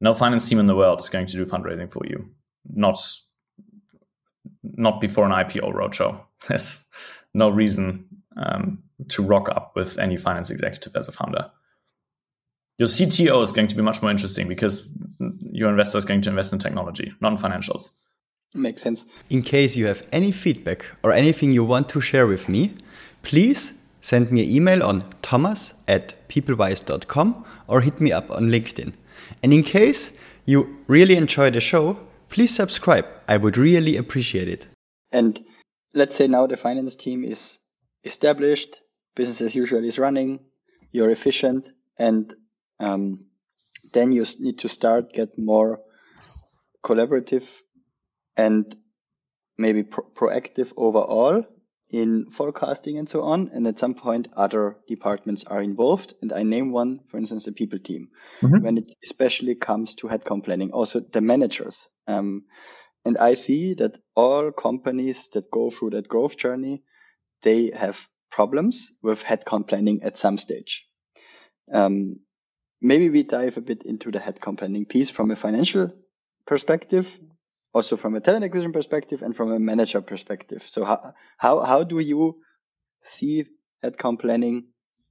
no 0.01 0.13
finance 0.13 0.47
team 0.47 0.59
in 0.59 0.67
the 0.67 0.75
world 0.75 0.99
is 0.99 1.09
going 1.09 1.25
to 1.27 1.33
do 1.33 1.45
fundraising 1.45 1.91
for 1.91 2.05
you. 2.05 2.29
Not 2.73 2.99
not 4.63 5.01
before 5.01 5.25
an 5.25 5.31
IPO 5.31 5.73
roadshow. 5.73 6.19
There's 6.47 6.87
no 7.33 7.49
reason 7.49 8.05
um, 8.35 8.83
to 9.09 9.23
rock 9.23 9.49
up 9.49 9.73
with 9.75 9.97
any 9.97 10.17
finance 10.17 10.49
executive 10.49 10.95
as 10.95 11.07
a 11.07 11.11
founder. 11.11 11.49
Your 12.77 12.87
CTO 12.87 13.41
is 13.43 13.51
going 13.51 13.67
to 13.67 13.75
be 13.75 13.81
much 13.81 14.01
more 14.01 14.11
interesting 14.11 14.47
because 14.47 14.95
your 15.51 15.69
investor 15.69 15.97
is 15.97 16.05
going 16.05 16.21
to 16.21 16.29
invest 16.29 16.53
in 16.53 16.59
technology, 16.59 17.11
not 17.21 17.31
in 17.31 17.37
financials. 17.37 17.89
Makes 18.53 18.81
sense. 18.81 19.05
In 19.29 19.41
case 19.41 19.75
you 19.75 19.87
have 19.87 20.07
any 20.11 20.31
feedback 20.31 20.85
or 21.03 21.11
anything 21.11 21.51
you 21.51 21.63
want 21.63 21.89
to 21.89 22.01
share 22.01 22.27
with 22.27 22.47
me, 22.47 22.73
please 23.23 23.73
Send 24.07 24.31
me 24.31 24.41
an 24.41 24.49
email 24.49 24.83
on 24.83 25.03
thomas 25.21 25.73
at 25.85 26.15
pplwise.com 26.29 27.43
or 27.67 27.81
hit 27.81 27.99
me 27.99 28.13
up 28.13 28.31
on 28.31 28.43
LinkedIn. 28.43 28.93
And 29.43 29.51
in 29.51 29.63
case 29.63 30.13
you 30.45 30.77
really 30.87 31.17
enjoy 31.17 31.49
the 31.49 31.59
show, 31.59 31.99
please 32.29 32.55
subscribe. 32.55 33.05
I 33.27 33.35
would 33.35 33.57
really 33.57 33.97
appreciate 33.97 34.47
it. 34.47 34.65
And 35.11 35.43
let's 35.93 36.15
say 36.15 36.29
now 36.29 36.47
the 36.47 36.55
finance 36.55 36.95
team 36.95 37.25
is 37.25 37.59
established, 38.05 38.79
business 39.13 39.41
as 39.41 39.55
usual 39.57 39.83
is 39.83 39.99
running, 39.99 40.39
you're 40.93 41.09
efficient, 41.09 41.69
and 41.99 42.33
um, 42.79 43.25
then 43.91 44.13
you 44.13 44.23
need 44.39 44.59
to 44.59 44.69
start 44.69 45.11
get 45.11 45.37
more 45.37 45.81
collaborative 46.81 47.45
and 48.37 48.73
maybe 49.57 49.83
pro- 49.83 50.09
proactive 50.15 50.71
overall 50.77 51.43
in 51.89 52.29
forecasting 52.29 52.97
and 52.97 53.09
so 53.09 53.23
on. 53.23 53.49
And 53.53 53.65
at 53.67 53.79
some 53.79 53.93
point, 53.93 54.27
other 54.35 54.77
departments 54.87 55.43
are 55.45 55.61
involved. 55.61 56.13
And 56.21 56.33
I 56.33 56.43
name 56.43 56.71
one, 56.71 56.99
for 57.07 57.17
instance, 57.17 57.45
the 57.45 57.51
people 57.51 57.79
team, 57.79 58.09
mm-hmm. 58.41 58.63
when 58.63 58.77
it 58.77 58.93
especially 59.03 59.55
comes 59.55 59.95
to 59.95 60.07
headcount 60.07 60.43
planning, 60.43 60.71
also 60.71 60.99
the 60.99 61.21
managers. 61.21 61.87
Um, 62.07 62.45
and 63.05 63.17
I 63.17 63.35
see 63.35 63.73
that 63.75 63.97
all 64.15 64.51
companies 64.51 65.29
that 65.29 65.49
go 65.49 65.69
through 65.69 65.91
that 65.91 66.09
growth 66.09 66.35
journey, 66.35 66.83
they 67.41 67.71
have 67.73 68.05
problems 68.31 68.91
with 69.01 69.23
headcount 69.23 69.67
planning 69.67 70.03
at 70.03 70.17
some 70.17 70.37
stage. 70.37 70.85
Um, 71.71 72.19
maybe 72.81 73.09
we 73.09 73.23
dive 73.23 73.57
a 73.57 73.61
bit 73.61 73.83
into 73.83 74.11
the 74.11 74.19
headcount 74.19 74.57
planning 74.57 74.85
piece 74.85 75.09
from 75.09 75.31
a 75.31 75.35
financial 75.35 75.91
perspective, 76.45 77.17
also 77.77 77.95
from 77.95 78.15
a 78.15 78.19
talent 78.19 78.43
acquisition 78.43 78.73
perspective, 78.73 79.21
and 79.21 79.35
from 79.35 79.51
a 79.51 79.59
manager 79.59 80.01
perspective. 80.01 80.63
So 80.65 80.83
how 80.83 81.13
how 81.37 81.53
how 81.71 81.83
do 81.83 81.99
you 81.99 82.41
see 83.03 83.45
headcount 83.83 84.19
planning 84.19 84.65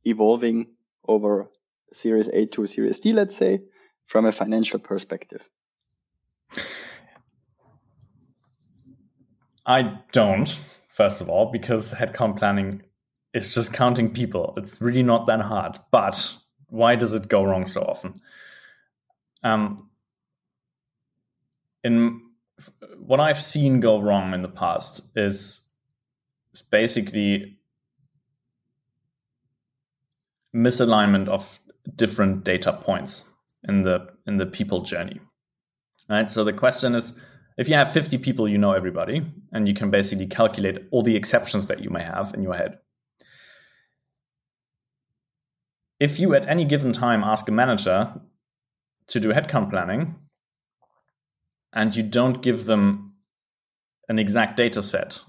evolving 0.04 0.66
over 1.06 1.48
Series 1.92 2.28
A 2.28 2.46
to 2.46 2.66
Series 2.66 3.00
D, 3.00 3.12
let's 3.12 3.36
say, 3.36 3.60
from 4.06 4.26
a 4.26 4.32
financial 4.32 4.80
perspective? 4.80 5.48
I 9.66 9.98
don't, 10.12 10.48
first 10.88 11.20
of 11.20 11.28
all, 11.28 11.50
because 11.52 11.94
headcount 11.94 12.38
planning 12.38 12.82
is 13.32 13.54
just 13.54 13.72
counting 13.72 14.12
people. 14.12 14.54
It's 14.56 14.80
really 14.80 15.02
not 15.02 15.26
that 15.26 15.40
hard. 15.40 15.78
But 15.90 16.16
why 16.68 16.96
does 16.96 17.14
it 17.14 17.28
go 17.28 17.44
wrong 17.44 17.66
so 17.66 17.82
often? 17.82 18.14
Um, 19.42 19.90
in 21.84 22.25
what 22.98 23.20
I've 23.20 23.38
seen 23.38 23.80
go 23.80 24.00
wrong 24.00 24.32
in 24.34 24.42
the 24.42 24.48
past 24.48 25.02
is, 25.14 25.66
is 26.52 26.62
basically 26.62 27.58
misalignment 30.54 31.28
of 31.28 31.60
different 31.94 32.44
data 32.44 32.72
points 32.72 33.32
in 33.68 33.80
the 33.80 34.08
in 34.26 34.38
the 34.38 34.46
people 34.46 34.82
journey. 34.82 35.20
Right. 36.08 36.30
So 36.30 36.44
the 36.44 36.52
question 36.52 36.94
is 36.94 37.18
if 37.58 37.68
you 37.68 37.74
have 37.74 37.90
50 37.90 38.18
people, 38.18 38.48
you 38.48 38.58
know 38.58 38.72
everybody, 38.72 39.22
and 39.52 39.66
you 39.66 39.74
can 39.74 39.90
basically 39.90 40.26
calculate 40.26 40.78
all 40.90 41.02
the 41.02 41.16
exceptions 41.16 41.66
that 41.66 41.82
you 41.82 41.90
may 41.90 42.02
have 42.02 42.34
in 42.34 42.42
your 42.42 42.54
head. 42.54 42.78
If 45.98 46.20
you 46.20 46.34
at 46.34 46.46
any 46.46 46.64
given 46.64 46.92
time 46.92 47.24
ask 47.24 47.48
a 47.48 47.52
manager 47.52 48.12
to 49.08 49.20
do 49.20 49.32
headcount 49.32 49.70
planning 49.70 50.14
and 51.76 51.94
you 51.94 52.02
don't 52.02 52.42
give 52.42 52.64
them 52.64 53.12
an 54.08 54.18
exact 54.18 54.56
data 54.56 54.82
set, 54.82 55.20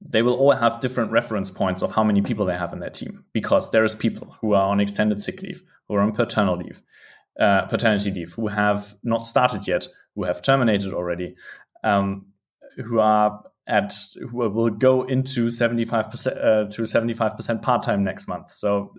they 0.00 0.22
will 0.22 0.34
all 0.34 0.54
have 0.54 0.80
different 0.80 1.10
reference 1.10 1.50
points 1.50 1.82
of 1.82 1.92
how 1.92 2.04
many 2.04 2.22
people 2.22 2.46
they 2.46 2.56
have 2.56 2.72
in 2.72 2.78
their 2.78 2.90
team 2.90 3.24
because 3.32 3.70
there 3.72 3.84
is 3.84 3.94
people 3.94 4.36
who 4.40 4.54
are 4.54 4.68
on 4.68 4.80
extended 4.80 5.20
sick 5.20 5.42
leave, 5.42 5.62
who 5.88 5.94
are 5.94 6.00
on 6.00 6.12
paternal 6.12 6.56
leave, 6.56 6.80
uh, 7.40 7.62
paternity 7.62 8.12
leave, 8.12 8.32
who 8.32 8.46
have 8.46 8.94
not 9.02 9.26
started 9.26 9.66
yet, 9.66 9.88
who 10.14 10.22
have 10.22 10.42
terminated 10.42 10.94
already, 10.94 11.34
um, 11.82 12.26
who 12.76 13.00
are 13.00 13.42
at 13.66 13.94
who 14.30 14.48
will 14.48 14.70
go 14.70 15.02
into 15.02 15.48
75% 15.48 16.36
uh, 16.36 16.70
to 16.70 16.82
75% 16.82 17.62
part-time 17.62 18.04
next 18.04 18.28
month. 18.28 18.50
So 18.50 18.94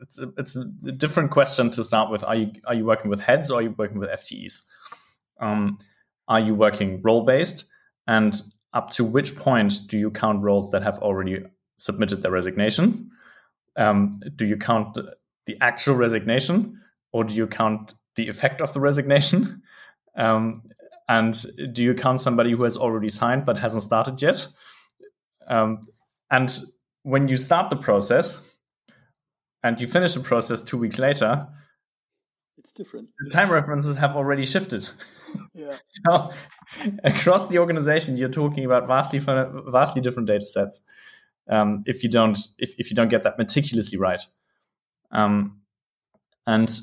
it's 0.00 0.18
a, 0.18 0.32
it's 0.38 0.56
a 0.56 0.64
different 0.92 1.30
question 1.30 1.70
to 1.72 1.84
start 1.84 2.10
with. 2.10 2.24
Are 2.24 2.36
you 2.36 2.52
are 2.66 2.74
you 2.74 2.84
working 2.84 3.10
with 3.10 3.20
heads 3.20 3.50
or 3.50 3.58
are 3.58 3.62
you 3.62 3.74
working 3.76 3.98
with 3.98 4.10
FTEs? 4.10 4.62
Um, 5.40 5.78
are 6.28 6.40
you 6.40 6.54
working 6.54 7.02
role-based? 7.02 7.66
And 8.06 8.40
up 8.72 8.90
to 8.90 9.04
which 9.04 9.36
point 9.36 9.74
do 9.88 9.98
you 9.98 10.10
count 10.10 10.42
roles 10.42 10.70
that 10.72 10.82
have 10.82 10.98
already 10.98 11.44
submitted 11.78 12.22
their 12.22 12.30
resignations? 12.30 13.02
Um, 13.76 14.12
do 14.36 14.46
you 14.46 14.56
count 14.56 14.94
the, 14.94 15.14
the 15.46 15.56
actual 15.60 15.96
resignation 15.96 16.80
or 17.12 17.24
do 17.24 17.34
you 17.34 17.46
count 17.46 17.94
the 18.16 18.28
effect 18.28 18.60
of 18.60 18.72
the 18.72 18.80
resignation? 18.80 19.62
Um, 20.16 20.62
and 21.08 21.34
do 21.72 21.82
you 21.82 21.92
count 21.92 22.20
somebody 22.20 22.52
who 22.52 22.62
has 22.62 22.76
already 22.76 23.08
signed 23.08 23.44
but 23.44 23.58
hasn't 23.58 23.82
started 23.82 24.22
yet? 24.22 24.46
Um, 25.48 25.88
and 26.30 26.56
when 27.02 27.26
you 27.26 27.36
start 27.36 27.70
the 27.70 27.76
process 27.76 28.48
and 29.64 29.80
you 29.80 29.88
finish 29.88 30.14
the 30.14 30.20
process 30.20 30.62
two 30.62 30.78
weeks 30.78 31.00
later, 31.00 31.48
it's 32.58 32.72
different. 32.72 33.08
The 33.18 33.30
time 33.30 33.50
references 33.50 33.96
have 33.96 34.16
already 34.16 34.46
shifted. 34.46 34.88
Yeah. 35.54 35.76
so 36.06 36.30
across 37.04 37.48
the 37.48 37.58
organization, 37.58 38.16
you're 38.16 38.28
talking 38.28 38.64
about 38.64 38.86
vastly 38.86 39.18
vastly 39.18 40.02
different 40.02 40.28
data 40.28 40.46
sets. 40.46 40.80
Um, 41.48 41.84
if 41.86 42.02
you 42.02 42.10
don't 42.10 42.38
if, 42.58 42.74
if 42.78 42.90
you 42.90 42.96
don't 42.96 43.08
get 43.08 43.22
that 43.24 43.38
meticulously 43.38 43.98
right. 43.98 44.22
Um, 45.12 45.60
and 46.46 46.80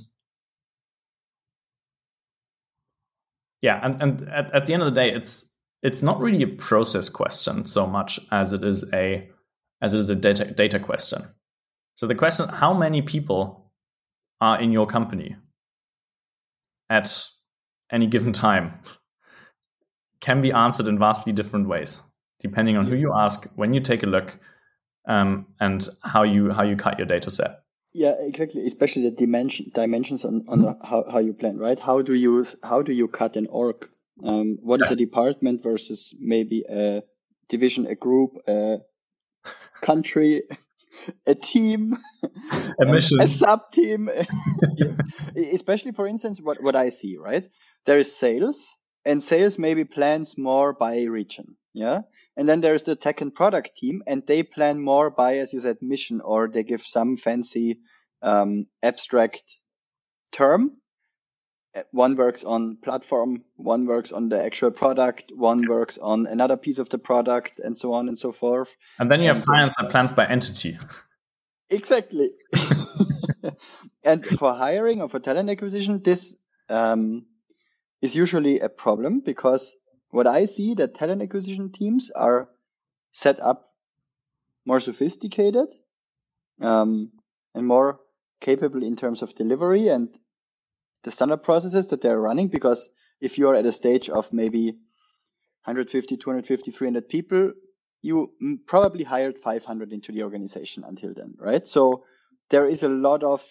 yeah, 3.61 3.79
and, 3.83 4.01
and 4.01 4.29
at, 4.29 4.53
at 4.53 4.65
the 4.65 4.73
end 4.73 4.83
of 4.83 4.89
the 4.89 4.95
day, 4.95 5.11
it's 5.11 5.51
it's 5.83 6.01
not 6.01 6.19
really 6.19 6.43
a 6.43 6.47
process 6.47 7.09
question 7.09 7.65
so 7.65 7.87
much 7.87 8.19
as 8.31 8.53
it 8.53 8.63
is 8.63 8.85
a 8.93 9.29
as 9.81 9.93
it 9.93 9.99
is 9.99 10.09
a 10.09 10.15
data 10.15 10.45
data 10.45 10.79
question. 10.79 11.23
So 11.95 12.07
the 12.07 12.15
question: 12.15 12.47
How 12.49 12.73
many 12.73 13.01
people 13.01 13.71
are 14.39 14.59
in 14.59 14.71
your 14.71 14.87
company 14.87 15.35
at 16.89 17.25
any 17.91 18.07
given 18.07 18.33
time? 18.33 18.79
Can 20.19 20.41
be 20.41 20.51
answered 20.51 20.87
in 20.87 20.99
vastly 20.99 21.33
different 21.33 21.67
ways, 21.67 22.01
depending 22.39 22.77
on 22.77 22.85
who 22.85 22.95
you 22.95 23.13
ask, 23.13 23.49
when 23.55 23.73
you 23.73 23.79
take 23.79 24.03
a 24.03 24.05
look, 24.05 24.37
um, 25.07 25.47
and 25.59 25.87
how 26.03 26.23
you 26.23 26.51
how 26.51 26.63
you 26.63 26.75
cut 26.75 26.97
your 26.97 27.07
data 27.07 27.31
set. 27.31 27.63
Yeah, 27.93 28.13
exactly. 28.19 28.65
Especially 28.65 29.03
the 29.03 29.11
dimension 29.11 29.71
dimensions 29.73 30.23
on, 30.23 30.45
on 30.47 30.77
how, 30.83 31.05
how 31.11 31.19
you 31.19 31.33
plan, 31.33 31.57
right? 31.57 31.79
How 31.79 32.01
do 32.01 32.13
you 32.13 32.45
how 32.63 32.81
do 32.81 32.93
you 32.93 33.07
cut 33.07 33.35
an 33.35 33.47
org? 33.47 33.89
Um, 34.23 34.57
what 34.61 34.81
is 34.81 34.91
a 34.91 34.95
department 34.95 35.63
versus 35.63 36.13
maybe 36.19 36.63
a 36.69 37.01
division, 37.49 37.87
a 37.87 37.95
group, 37.95 38.37
a 38.47 38.77
country, 39.81 40.43
a 41.25 41.35
team, 41.35 41.97
a 42.79 42.85
mission, 42.85 43.19
a 43.19 43.27
sub 43.27 43.71
team. 43.71 44.09
Especially, 45.35 45.91
for 45.91 46.07
instance, 46.07 46.39
what 46.39 46.61
what 46.61 46.75
I 46.75 46.89
see, 46.89 47.17
right? 47.17 47.49
There 47.85 47.97
is 47.97 48.15
sales, 48.15 48.75
and 49.05 49.21
sales 49.21 49.57
maybe 49.57 49.85
plans 49.85 50.37
more 50.37 50.73
by 50.73 51.03
region, 51.03 51.55
yeah. 51.73 52.01
And 52.37 52.47
then 52.47 52.61
there's 52.61 52.83
the 52.83 52.95
tech 52.95 53.21
and 53.21 53.33
product 53.33 53.75
team, 53.77 54.03
and 54.07 54.23
they 54.25 54.43
plan 54.43 54.81
more 54.81 55.09
by, 55.09 55.37
as 55.37 55.53
you 55.53 55.59
said, 55.59 55.77
mission, 55.81 56.21
or 56.21 56.47
they 56.47 56.63
give 56.63 56.81
some 56.81 57.17
fancy 57.17 57.79
um, 58.21 58.67
abstract 58.81 59.57
term. 60.31 60.77
One 61.91 62.17
works 62.17 62.43
on 62.43 62.77
platform, 62.83 63.43
one 63.55 63.85
works 63.85 64.11
on 64.11 64.27
the 64.27 64.43
actual 64.43 64.71
product, 64.71 65.31
one 65.33 65.67
works 65.67 65.97
on 65.97 66.27
another 66.27 66.57
piece 66.57 66.79
of 66.79 66.89
the 66.89 66.97
product, 66.97 67.59
and 67.63 67.77
so 67.77 67.93
on 67.93 68.09
and 68.09 68.19
so 68.19 68.31
forth. 68.33 68.75
And 68.99 69.09
then 69.09 69.21
you 69.21 69.27
have 69.27 69.43
finance 69.43 69.73
that 69.79 69.89
plans 69.89 70.11
by 70.13 70.27
entity. 70.27 70.77
Exactly. 71.71 72.31
and 74.03 74.25
for 74.25 74.53
hiring 74.53 75.01
or 75.01 75.07
for 75.07 75.21
talent 75.21 75.49
acquisition, 75.49 76.01
this 76.03 76.35
um, 76.67 77.25
is 78.01 78.15
usually 78.15 78.59
a 78.59 78.69
problem 78.69 79.19
because 79.19 79.73
what 80.09 80.27
I 80.27 80.45
see 80.45 80.73
that 80.75 80.95
talent 80.95 81.21
acquisition 81.21 81.71
teams 81.71 82.11
are 82.11 82.49
set 83.11 83.39
up 83.39 83.69
more 84.65 84.79
sophisticated 84.79 85.67
um, 86.61 87.11
and 87.53 87.65
more 87.65 87.99
capable 88.39 88.83
in 88.83 88.95
terms 88.95 89.21
of 89.21 89.35
delivery 89.35 89.87
and 89.87 90.09
the 91.03 91.11
standard 91.11 91.43
processes 91.43 91.87
that 91.87 92.01
they're 92.01 92.19
running. 92.19 92.47
Because 92.47 92.89
if 93.19 93.37
you're 93.37 93.55
at 93.55 93.65
a 93.65 93.71
stage 93.71 94.09
of 94.09 94.31
maybe 94.33 94.71
150, 95.65 96.17
250, 96.17 96.71
300 96.71 97.07
people, 97.09 97.53
you 98.01 98.31
probably 98.65 99.03
hired 99.03 99.37
500 99.37 99.93
into 99.93 100.11
the 100.11 100.23
organization 100.23 100.83
until 100.83 101.13
then, 101.13 101.35
right? 101.37 101.67
So 101.67 102.03
there 102.49 102.67
is 102.67 102.83
a 102.83 102.89
lot 102.89 103.23
of 103.23 103.43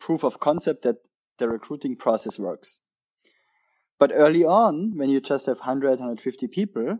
proof 0.00 0.24
of 0.24 0.40
concept 0.40 0.82
that 0.82 0.96
the 1.38 1.48
recruiting 1.48 1.96
process 1.96 2.38
works. 2.38 2.80
But 3.98 4.12
early 4.14 4.44
on, 4.44 4.96
when 4.96 5.08
you 5.08 5.20
just 5.20 5.46
have 5.46 5.58
100, 5.58 5.90
150 5.90 6.48
people, 6.48 6.98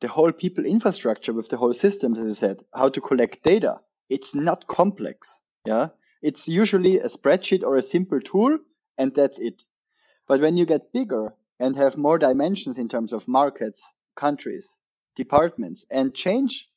the 0.00 0.08
whole 0.08 0.32
people 0.32 0.64
infrastructure 0.64 1.32
with 1.32 1.48
the 1.48 1.56
whole 1.56 1.72
systems, 1.72 2.18
as 2.18 2.28
I 2.28 2.46
said, 2.46 2.64
how 2.74 2.88
to 2.90 3.00
collect 3.00 3.42
data, 3.42 3.80
it's 4.08 4.34
not 4.34 4.66
complex. 4.66 5.40
Yeah. 5.64 5.88
It's 6.22 6.48
usually 6.48 6.98
a 6.98 7.08
spreadsheet 7.08 7.62
or 7.62 7.76
a 7.76 7.82
simple 7.82 8.20
tool, 8.20 8.58
and 8.96 9.14
that's 9.14 9.38
it. 9.38 9.62
But 10.26 10.40
when 10.40 10.56
you 10.56 10.66
get 10.66 10.92
bigger 10.92 11.34
and 11.58 11.76
have 11.76 11.96
more 11.96 12.18
dimensions 12.18 12.78
in 12.78 12.88
terms 12.88 13.12
of 13.12 13.28
markets, 13.28 13.82
countries, 14.16 14.76
departments, 15.16 15.86
and 15.90 16.14
change 16.14 16.68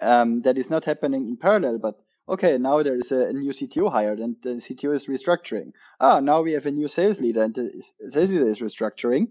um, 0.00 0.42
that 0.42 0.58
is 0.58 0.70
not 0.70 0.84
happening 0.84 1.28
in 1.28 1.36
parallel, 1.36 1.78
but 1.78 1.98
okay, 2.28 2.58
now 2.58 2.82
there 2.82 2.96
is 2.96 3.12
a, 3.12 3.32
new 3.32 3.50
CTO 3.50 3.90
hired 3.90 4.18
and 4.18 4.36
the 4.42 4.54
CTO 4.54 4.94
is 4.94 5.06
restructuring. 5.06 5.72
Ah, 6.00 6.20
now 6.20 6.42
we 6.42 6.52
have 6.52 6.66
a 6.66 6.70
new 6.70 6.88
sales 6.88 7.20
leader 7.20 7.42
and 7.42 7.54
the 7.54 7.82
sales 8.10 8.30
leader 8.30 8.48
is 8.48 8.60
restructuring. 8.60 9.28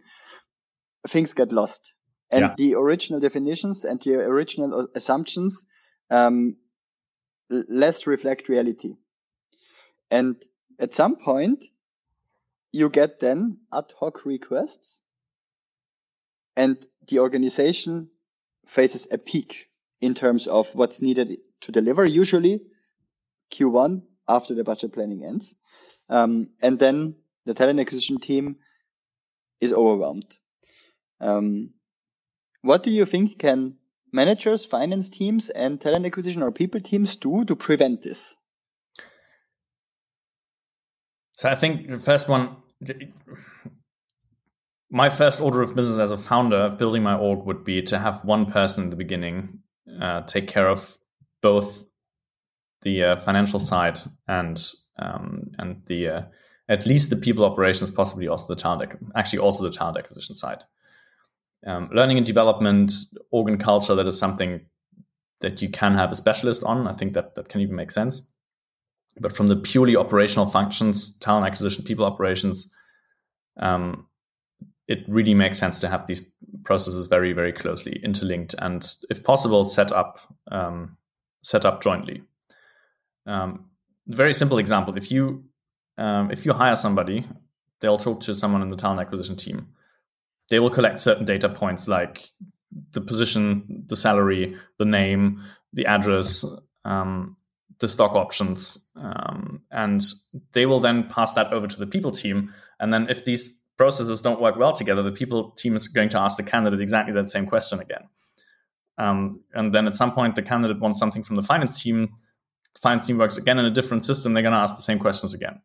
Things 1.08 1.34
get 1.34 1.52
lost. 1.52 1.94
And 2.32 2.42
yeah. 2.42 2.54
the 2.58 2.76
original 2.76 3.20
definitions 3.20 3.86
and 3.86 4.02
the 4.02 4.16
original 4.16 4.88
assumptions 4.96 5.66
um, 6.10 6.56
less 7.50 8.08
reflect 8.08 8.50
reality. 8.50 8.96
And 10.10 10.44
at 10.80 10.94
some 10.94 11.18
point, 11.18 11.64
you 12.72 12.90
get 12.90 13.20
then 13.20 13.60
ad 13.74 13.94
hoc 14.00 14.26
requests 14.26 15.00
and 16.56 16.78
the 17.08 17.20
organization 17.20 18.10
faces 18.66 19.08
a 19.12 19.18
peak 19.18 19.68
in 20.02 20.14
terms 20.14 20.48
of 20.48 20.74
what's 20.74 21.02
needed 21.02 21.38
to 21.62 21.72
deliver. 21.72 22.06
Usually 22.06 22.62
Q1 23.52 24.02
after 24.28 24.54
the 24.54 24.64
budget 24.64 24.94
planning 24.94 25.24
ends. 25.24 25.56
Um, 26.10 26.50
and 26.62 26.78
then 26.80 27.16
the 27.46 27.54
talent 27.54 27.80
acquisition 27.80 28.20
team 28.20 28.58
is 29.62 29.72
overwhelmed. 29.72 30.38
Um, 31.20 31.72
what 32.62 32.84
do 32.84 32.92
you 32.92 33.06
think 33.06 33.40
can 33.40 33.76
managers, 34.12 34.66
finance 34.66 35.10
teams, 35.10 35.50
and 35.50 35.80
talent 35.80 36.06
acquisition 36.06 36.42
or 36.42 36.52
people 36.52 36.80
teams 36.80 37.16
do 37.16 37.46
to 37.46 37.56
prevent 37.56 38.02
this? 38.02 38.36
So 41.38 41.50
I 41.50 41.56
think 41.56 41.90
the 41.90 42.00
first 42.00 42.30
one, 42.30 42.56
my 44.90 45.10
first 45.10 45.42
order 45.42 45.62
of 45.62 45.76
business 45.76 45.98
as 45.98 46.12
a 46.12 46.18
founder 46.18 46.58
of 46.58 46.78
building 46.78 47.04
my 47.04 47.16
org 47.16 47.46
would 47.46 47.64
be 47.64 47.82
to 47.84 48.00
have 48.00 48.24
one 48.24 48.52
person 48.52 48.86
in 48.86 48.90
the 48.90 48.96
beginning 48.96 49.60
uh, 50.02 50.22
take 50.22 50.48
care 50.48 50.68
of 50.68 50.98
both 51.42 51.86
the 52.86 53.04
uh, 53.04 53.20
financial 53.20 53.60
side 53.60 54.00
and 54.30 54.72
um, 54.98 55.52
and 55.58 55.82
the 55.88 56.08
uh, 56.08 56.22
at 56.70 56.86
least 56.86 57.10
the 57.10 57.18
people 57.18 57.44
operations, 57.44 57.92
possibly 57.92 58.28
also 58.28 58.48
the 58.48 58.56
talent, 58.56 58.94
actually 59.16 59.40
also 59.40 59.64
the 59.64 59.76
talent 59.76 59.98
acquisition 59.98 60.36
side. 60.36 60.64
Um, 61.68 61.90
learning 61.94 62.18
and 62.18 62.26
development, 62.26 62.94
organ 63.32 63.58
culture, 63.58 63.96
that 63.96 64.08
is 64.08 64.18
something 64.18 64.62
that 65.42 65.62
you 65.62 65.70
can 65.70 65.96
have 65.96 66.12
a 66.12 66.16
specialist 66.16 66.64
on. 66.64 66.88
I 66.88 66.94
think 66.94 67.14
that 67.14 67.36
that 67.36 67.50
can 67.50 67.62
even 67.62 67.76
make 67.76 67.92
sense. 67.92 68.32
But 69.20 69.36
from 69.36 69.48
the 69.48 69.56
purely 69.56 69.96
operational 69.96 70.48
functions, 70.48 71.18
talent 71.20 71.48
acquisition, 71.48 71.84
people 71.84 72.06
operations, 72.06 72.72
um, 73.60 74.08
it 74.88 75.00
really 75.08 75.34
makes 75.34 75.58
sense 75.58 75.80
to 75.80 75.88
have 75.88 76.06
these 76.06 76.32
processes 76.64 77.08
very, 77.08 77.34
very 77.34 77.52
closely 77.52 78.00
interlinked, 78.04 78.54
and 78.60 78.94
if 79.10 79.24
possible, 79.24 79.64
set 79.64 79.92
up 79.92 80.20
um, 80.52 80.98
set 81.42 81.66
up 81.66 81.82
jointly. 81.82 82.22
Um, 83.26 83.66
very 84.08 84.34
simple 84.34 84.58
example: 84.58 84.98
if 84.98 85.12
you 85.12 85.46
um, 85.98 86.32
if 86.32 86.46
you 86.46 86.54
hire 86.54 86.76
somebody, 86.76 87.28
they'll 87.80 87.98
talk 87.98 88.22
to 88.22 88.36
someone 88.36 88.62
in 88.62 88.70
the 88.70 88.76
talent 88.76 89.02
acquisition 89.02 89.36
team. 89.36 89.68
They 90.50 90.60
will 90.60 90.70
collect 90.70 91.00
certain 91.00 91.26
data 91.26 91.50
points 91.50 91.88
like 91.88 92.30
the 92.92 93.02
position, 93.02 93.84
the 93.88 93.96
salary, 93.96 94.58
the 94.78 94.86
name, 94.86 95.42
the 95.74 95.86
address, 95.86 96.46
um, 96.84 97.38
the 97.80 97.88
stock 97.88 98.14
options, 98.14 98.90
um, 98.96 99.62
and 99.72 100.06
they 100.52 100.66
will 100.66 100.80
then 100.80 101.08
pass 101.08 101.34
that 101.34 101.52
over 101.52 101.68
to 101.68 101.80
the 101.80 101.88
people 101.88 102.12
team. 102.12 102.54
And 102.80 102.94
then 102.94 103.08
if 103.10 103.26
these 103.26 103.60
processes 103.78 104.22
don't 104.22 104.42
work 104.42 104.56
well 104.58 104.74
together, 104.74 105.04
the 105.04 105.12
people 105.12 105.52
team 105.52 105.76
is 105.76 105.88
going 105.88 106.10
to 106.10 106.20
ask 106.20 106.38
the 106.38 106.44
candidate 106.44 106.82
exactly 106.82 107.14
that 107.14 107.30
same 107.30 107.46
question 107.46 107.80
again. 107.80 108.04
Um, 108.98 109.42
and 109.54 109.74
then 109.74 109.88
at 109.88 109.96
some 109.96 110.14
point, 110.14 110.36
the 110.36 110.42
candidate 110.42 110.80
wants 110.80 111.00
something 111.00 111.24
from 111.24 111.36
the 111.36 111.44
finance 111.44 111.82
team. 111.82 112.16
Team 113.06 113.18
works 113.18 113.38
again 113.38 113.60
in 113.60 113.66
a 113.66 113.72
different 113.72 114.04
system. 114.04 114.34
They're 114.34 114.44
going 114.44 114.54
to 114.54 114.60
ask 114.60 114.76
the 114.76 114.82
same 114.82 115.00
questions 115.00 115.34
again. 115.34 115.62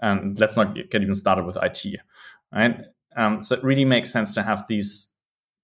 And 0.00 0.38
let's 0.38 0.56
not 0.56 0.74
get 0.74 1.02
even 1.02 1.14
started 1.14 1.46
with 1.46 1.56
IT, 1.62 2.00
right? 2.52 2.80
Um, 3.16 3.42
so 3.42 3.54
it 3.54 3.64
really 3.64 3.84
makes 3.84 4.12
sense 4.12 4.34
to 4.34 4.42
have 4.42 4.66
these, 4.66 5.10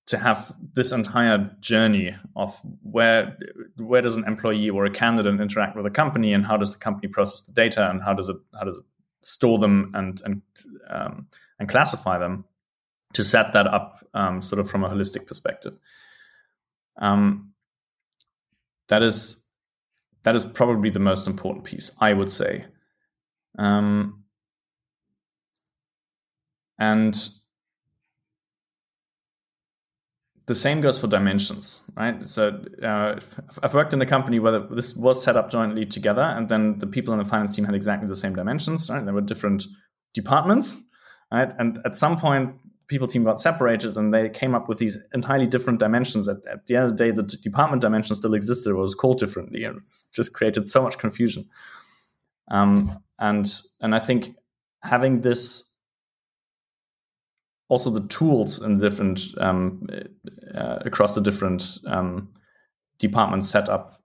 to 0.07 0.17
have 0.19 0.53
this 0.73 0.93
entire 0.93 1.51
journey 1.61 2.15
of 2.37 2.59
where 2.83 3.37
where 3.77 4.03
does 4.03 4.17
an 4.17 4.25
employee 4.27 4.71
or 4.71 4.85
a 4.85 4.91
candidate 4.91 5.41
interact 5.41 5.77
with 5.77 5.87
a 5.87 5.91
company, 5.91 6.33
and 6.33 6.47
how 6.47 6.57
does 6.57 6.73
the 6.73 6.79
company 6.79 7.09
process 7.09 7.43
the 7.43 7.53
data, 7.53 7.91
and 7.91 8.03
how 8.03 8.15
does 8.15 8.29
it 8.29 8.37
how 8.55 8.65
does 8.65 8.79
it 8.79 8.85
store 9.23 9.59
them 9.59 9.93
and 9.95 10.23
and 10.25 10.43
um, 10.89 11.27
and 11.59 11.69
classify 11.69 12.19
them 12.19 12.45
to 13.13 13.25
set 13.25 13.53
that 13.53 13.67
up 13.67 14.05
um, 14.15 14.43
sort 14.43 14.61
of 14.61 14.71
from 14.71 14.85
a 14.85 14.89
holistic 14.89 15.27
perspective. 15.27 15.79
Um, 16.99 17.53
that 18.89 19.03
is 19.03 19.49
that 20.23 20.35
is 20.35 20.45
probably 20.45 20.91
the 20.91 20.99
most 20.99 21.27
important 21.27 21.65
piece, 21.65 21.97
I 22.01 22.13
would 22.13 22.31
say. 22.31 22.67
Um, 23.59 24.25
and 26.79 27.17
the 30.47 30.55
same 30.55 30.81
goes 30.81 31.01
for 31.01 31.07
dimensions, 31.07 31.83
right? 31.97 32.27
So 32.27 32.61
uh, 32.83 33.21
I've 33.63 33.75
worked 33.75 33.93
in 33.93 34.03
a 34.03 34.07
company 34.07 34.41
where 34.41 34.59
this 34.59 34.97
was 34.97 35.23
set 35.23 35.37
up 35.37 35.51
jointly 35.51 35.87
together, 35.87 36.23
and 36.23 36.49
then 36.49 36.79
the 36.79 36.87
people 36.87 37.13
in 37.15 37.19
the 37.19 37.25
finance 37.25 37.55
team 37.55 37.65
had 37.65 37.75
exactly 37.75 38.09
the 38.09 38.17
same 38.17 38.35
dimensions, 38.35 38.91
right? 38.91 39.05
There 39.05 39.15
were 39.15 39.21
different 39.21 39.65
departments, 40.13 40.83
right? 41.31 41.53
And 41.59 41.79
at 41.85 41.97
some 41.97 42.19
point, 42.19 42.57
people 42.91 43.07
team 43.07 43.23
got 43.23 43.41
separated 43.41 43.97
and 43.97 44.13
they 44.13 44.29
came 44.29 44.53
up 44.53 44.69
with 44.69 44.79
these 44.79 44.99
entirely 45.15 45.47
different 45.47 45.79
dimensions. 45.79 46.29
At, 46.29 46.39
at 46.51 46.67
the 46.67 46.75
end 46.75 46.87
of 46.87 46.91
the 46.91 46.97
day, 46.97 47.11
the 47.13 47.23
department 47.23 47.81
dimension 47.81 48.17
still 48.17 48.35
existed, 48.35 48.71
it 48.71 48.75
was 48.75 48.97
called 48.97 49.19
differently, 49.19 49.63
and 49.63 49.79
it's 49.79 50.07
just 50.13 50.35
created 50.35 50.69
so 50.69 50.83
much 50.83 50.99
confusion. 50.99 51.49
Um, 52.51 53.01
and 53.21 53.49
and 53.81 53.95
I 53.95 54.01
think 54.01 54.35
having 54.83 55.21
this 55.21 55.73
also 57.69 57.91
the 57.91 58.09
tools 58.09 58.61
in 58.61 58.81
different 58.81 59.21
um, 59.39 59.87
uh, 60.53 60.79
across 60.85 61.15
the 61.15 61.21
different 61.21 61.79
um, 61.87 62.29
departments 62.99 63.49
set 63.49 63.69
up 63.69 64.03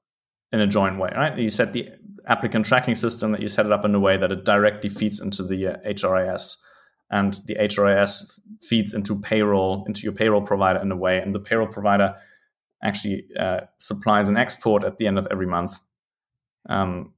in 0.51 0.61
a 0.61 0.67
joint 0.67 0.99
way, 0.99 1.09
right? 1.15 1.35
You 1.35 1.49
set 1.49 1.73
the 1.73 1.89
applicant 2.27 2.67
tracking 2.67 2.93
system 2.93 3.31
that 3.31 3.41
you 3.41 3.47
set 3.47 3.65
it 3.65 3.71
up 3.71 3.83
in 3.83 3.95
a 3.95 3.99
way 3.99 4.15
that 4.15 4.31
it 4.31 4.45
directly 4.45 4.89
feeds 4.89 5.19
into 5.19 5.41
the 5.41 5.67
uh, 5.67 5.77
HRIS 5.87 6.57
and 7.11 7.39
the 7.45 7.55
HRIS 7.55 8.39
feeds 8.61 8.93
into 8.93 9.19
payroll, 9.19 9.85
into 9.87 10.01
your 10.01 10.13
payroll 10.13 10.41
provider 10.41 10.79
in 10.79 10.91
a 10.91 10.95
way, 10.95 11.19
and 11.19 11.33
the 11.33 11.39
payroll 11.39 11.67
provider 11.67 12.15
actually 12.83 13.27
uh, 13.39 13.61
supplies 13.77 14.29
an 14.29 14.37
export 14.37 14.83
at 14.83 14.97
the 14.97 15.07
end 15.07 15.17
of 15.17 15.27
every 15.31 15.47
month 15.47 15.79
um, 16.69 17.13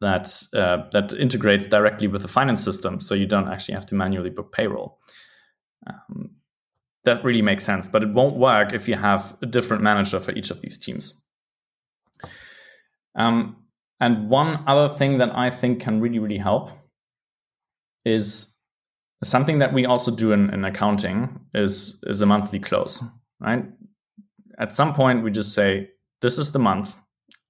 that 0.00 0.42
uh, 0.54 0.88
that 0.92 1.12
integrates 1.12 1.68
directly 1.68 2.08
with 2.08 2.22
the 2.22 2.28
finance 2.28 2.62
system, 2.62 3.00
so 3.00 3.14
you 3.14 3.26
don't 3.26 3.48
actually 3.48 3.74
have 3.74 3.86
to 3.86 3.94
manually 3.94 4.30
book 4.30 4.52
payroll. 4.52 4.98
Um, 5.86 6.30
that 7.04 7.24
really 7.24 7.42
makes 7.42 7.64
sense, 7.64 7.88
but 7.88 8.02
it 8.02 8.10
won't 8.10 8.36
work 8.36 8.72
if 8.72 8.88
you 8.88 8.96
have 8.96 9.36
a 9.40 9.46
different 9.46 9.82
manager 9.82 10.20
for 10.20 10.32
each 10.32 10.50
of 10.50 10.60
these 10.60 10.78
teams. 10.78 11.24
Um, 13.14 13.56
and 14.00 14.28
one 14.28 14.64
other 14.66 14.88
thing 14.88 15.18
that 15.18 15.34
I 15.34 15.50
think 15.50 15.80
can 15.80 16.00
really, 16.00 16.18
really 16.18 16.38
help 16.38 16.70
is 18.04 18.57
something 19.22 19.58
that 19.58 19.72
we 19.72 19.84
also 19.84 20.14
do 20.14 20.32
in, 20.32 20.50
in 20.50 20.64
accounting 20.64 21.40
is 21.54 22.02
is 22.06 22.20
a 22.20 22.26
monthly 22.26 22.58
close 22.58 23.02
right? 23.40 23.64
At 24.58 24.72
some 24.72 24.94
point 24.94 25.22
we 25.22 25.30
just 25.30 25.54
say 25.54 25.90
this 26.20 26.38
is 26.38 26.52
the 26.52 26.58
month. 26.58 26.96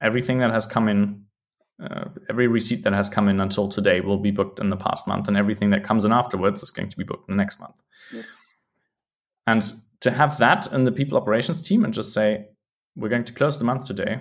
Everything 0.02 0.38
that 0.38 0.50
has 0.50 0.66
come 0.66 0.88
in 0.88 1.24
uh, 1.82 2.06
every 2.28 2.48
receipt 2.48 2.82
that 2.82 2.92
has 2.92 3.08
come 3.08 3.28
in 3.28 3.40
until 3.40 3.68
today 3.68 4.00
will 4.00 4.18
be 4.18 4.32
booked 4.32 4.58
in 4.58 4.68
the 4.68 4.76
past 4.76 5.06
month 5.06 5.28
and 5.28 5.36
everything 5.36 5.70
that 5.70 5.84
comes 5.84 6.04
in 6.04 6.12
afterwards 6.12 6.60
is 6.62 6.72
going 6.72 6.88
to 6.88 6.96
be 6.96 7.04
booked 7.04 7.28
in 7.28 7.36
the 7.36 7.40
next 7.40 7.60
month. 7.60 7.80
Yes. 8.12 8.26
and 9.46 9.72
to 10.00 10.10
have 10.10 10.38
that 10.38 10.72
in 10.72 10.84
the 10.84 10.90
people 10.92 11.16
operations 11.16 11.62
team 11.62 11.84
and 11.84 11.94
just 11.94 12.12
say 12.12 12.46
we're 12.96 13.08
going 13.08 13.24
to 13.24 13.32
close 13.32 13.58
the 13.58 13.64
month 13.64 13.86
today 13.86 14.20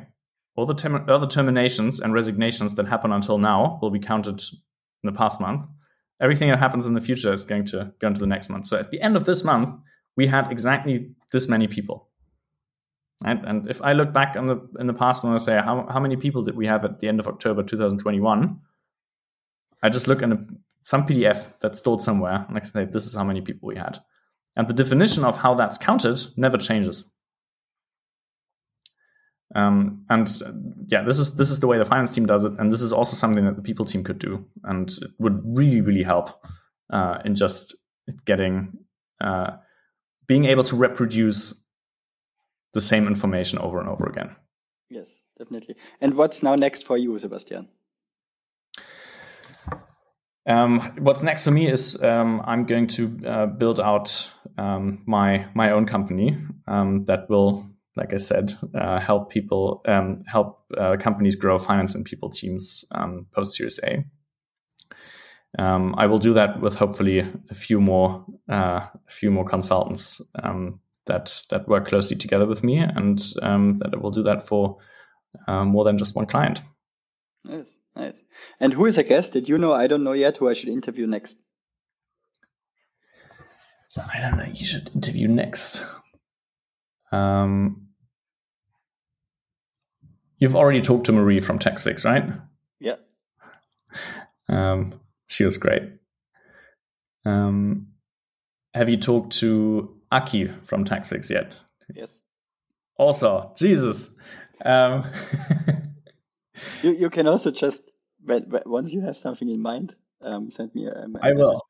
all 0.56 0.66
the, 0.66 0.76
term- 0.76 1.06
all 1.10 1.20
the 1.20 1.28
terminations 1.28 2.00
and 2.00 2.14
resignations 2.14 2.76
that 2.76 2.88
happen 2.88 3.12
until 3.12 3.38
now 3.38 3.80
will 3.82 3.92
be 3.92 4.00
counted 4.00 4.40
in 5.04 5.12
the 5.12 5.12
past 5.12 5.42
month 5.42 5.66
everything 6.20 6.50
that 6.50 6.60
happens 6.60 6.86
in 6.86 6.94
the 6.94 7.02
future 7.02 7.34
is 7.34 7.46
going 7.46 7.66
to 7.66 7.94
go 8.00 8.08
into 8.08 8.20
the 8.20 8.28
next 8.28 8.50
month. 8.50 8.66
So 8.66 8.78
at 8.78 8.92
the 8.92 9.02
end 9.02 9.16
of 9.16 9.26
this 9.26 9.44
month, 9.44 9.70
we 10.16 10.28
had 10.28 10.52
exactly 10.52 11.12
this 11.32 11.48
many 11.48 11.68
people. 11.68 12.10
And 13.26 13.68
if 13.68 13.82
I 13.82 13.94
look 13.94 14.14
back 14.14 14.36
on 14.36 14.46
the 14.46 14.58
in 14.80 14.86
the 14.86 14.94
past 14.94 15.24
and 15.24 15.34
I 15.34 15.38
say 15.38 15.56
how 15.56 15.88
how 15.90 16.00
many 16.00 16.18
people 16.18 16.44
did 16.44 16.56
we 16.56 16.68
have 16.68 16.86
at 16.86 17.00
the 17.00 17.08
end 17.08 17.20
of 17.20 17.28
October 17.28 17.64
2021, 17.64 18.60
I 19.82 19.90
just 19.90 20.08
look 20.08 20.22
in 20.22 20.32
a, 20.32 20.46
some 20.84 21.08
PDF 21.08 21.52
that's 21.60 21.80
stored 21.80 22.02
somewhere 22.02 22.46
and 22.48 22.56
I 22.56 22.60
can 22.60 22.70
say 22.70 22.86
this 22.86 23.08
is 23.08 23.16
how 23.16 23.24
many 23.24 23.42
people 23.42 23.68
we 23.68 23.76
had. 23.76 24.00
And 24.56 24.68
the 24.68 24.74
definition 24.74 25.24
of 25.24 25.36
how 25.36 25.56
that's 25.56 25.80
counted 25.80 26.20
never 26.36 26.58
changes. 26.58 27.17
Um, 29.56 30.06
and 30.10 30.28
uh, 30.46 30.52
yeah, 30.88 31.04
this 31.04 31.20
is 31.20 31.36
this 31.38 31.50
is 31.50 31.60
the 31.60 31.68
way 31.68 31.78
the 31.78 31.86
finance 31.86 32.14
team 32.14 32.26
does 32.26 32.44
it, 32.44 32.54
and 32.60 32.72
this 32.72 32.82
is 32.82 32.92
also 32.92 33.16
something 33.16 33.46
that 33.46 33.56
the 33.56 33.62
people 33.62 33.86
team 33.86 34.04
could 34.04 34.20
do, 34.20 34.46
and 34.64 34.90
it 34.90 35.12
would 35.20 35.42
really 35.46 35.82
really 35.82 36.04
help 36.04 36.46
uh, 36.92 37.20
in 37.24 37.36
just 37.36 37.76
getting 38.26 38.78
uh, 39.22 39.52
being 40.28 40.46
able 40.46 40.64
to 40.64 40.76
reproduce 40.76 41.64
the 42.74 42.82
same 42.82 43.08
information 43.08 43.60
over 43.60 43.80
and 43.80 43.90
over 43.90 44.06
again. 44.06 44.36
Yes, 44.90 45.10
definitely. 45.38 45.76
And 46.02 46.14
what's 46.16 46.44
now 46.44 46.56
next 46.56 46.86
for 46.86 46.98
you, 46.98 47.18
Sebastian? 47.18 47.70
Um, 50.46 50.80
what's 51.00 51.24
next 51.24 51.44
for 51.44 51.52
me 51.52 51.70
is 51.70 52.02
um, 52.02 52.42
I'm 52.46 52.66
going 52.66 52.88
to 52.88 53.20
uh, 53.26 53.46
build 53.48 53.80
out 53.80 54.32
um, 54.58 55.04
my 55.06 55.46
my 55.54 55.72
own 55.72 55.86
company 55.86 56.38
um, 56.68 57.04
that 57.06 57.30
will 57.30 57.66
like 57.98 58.14
I 58.14 58.18
said, 58.18 58.54
uh, 58.76 59.00
help 59.00 59.30
people, 59.30 59.82
um, 59.88 60.24
help 60.26 60.64
uh, 60.78 60.98
companies 61.00 61.36
grow 61.36 61.58
finance 61.58 61.96
and 61.96 62.06
people 62.06 62.30
teams 62.30 62.86
um, 62.92 63.26
post 63.34 63.56
Series 63.56 63.80
A. 63.84 64.06
Um, 65.60 65.96
I 65.98 66.06
will 66.06 66.20
do 66.20 66.34
that 66.34 66.62
with 66.62 66.76
hopefully 66.76 67.20
a 67.50 67.56
few 67.56 67.82
more, 67.82 68.26
uh, 68.50 68.86
a 68.86 68.92
few 69.08 69.32
more 69.32 69.46
consultants 69.46 70.22
um, 70.44 70.80
that 71.06 71.42
that 71.50 71.68
work 71.68 71.88
closely 71.88 72.18
together 72.18 72.46
with 72.46 72.64
me, 72.64 72.78
and 72.78 73.24
um, 73.42 73.78
that 73.78 73.94
I 73.94 73.98
will 73.98 74.12
do 74.12 74.24
that 74.24 74.46
for 74.46 74.78
uh, 75.48 75.66
more 75.66 75.84
than 75.84 75.98
just 75.98 76.16
one 76.16 76.26
client. 76.26 76.62
Yes, 77.44 77.68
Nice. 77.98 78.24
And 78.60 78.74
who 78.74 78.86
is 78.86 79.00
a 79.00 79.04
guest? 79.04 79.34
Did 79.34 79.50
you 79.50 79.58
know? 79.58 79.74
I 79.74 79.88
don't 79.88 80.04
know 80.04 80.14
yet 80.14 80.38
who 80.38 80.48
I 80.48 80.54
should 80.54 80.70
interview 80.70 81.08
next. 81.08 81.38
So 83.88 84.04
I 84.14 84.22
don't 84.22 84.38
know. 84.38 84.46
You 84.54 84.66
should 84.66 84.92
interview 84.94 85.28
next. 85.28 85.84
Um, 87.12 87.87
you've 90.38 90.56
already 90.56 90.82
talked 90.82 91.06
to 91.08 91.12
Marie 91.12 91.40
from 91.40 91.60
TaxFix, 91.60 92.06
right? 92.06 92.26
Yeah. 92.80 92.96
Um, 94.50 95.00
she 95.28 95.44
was 95.46 95.58
great. 95.58 95.84
Um, 97.26 97.88
have 98.74 98.90
you 98.90 98.98
talked 98.98 99.34
to 99.40 99.96
Aki 100.12 100.48
from 100.64 100.86
TaxFix 100.86 101.30
yet? 101.30 101.60
Yes. 101.94 102.22
Also, 102.98 103.52
Jesus. 103.58 104.18
Um, 104.64 105.04
You 106.82 106.92
you 106.94 107.10
can 107.12 107.28
also 107.28 107.52
just 107.52 107.84
when, 108.26 108.44
when- 108.50 108.64
once 108.66 108.92
you 108.92 109.02
have 109.02 109.16
something 109.16 109.48
in 109.50 109.62
mind, 109.62 109.96
um, 110.22 110.50
send 110.50 110.74
me 110.74 110.88
a. 110.88 110.92
a 110.92 111.08
I 111.22 111.34
will. 111.34 111.62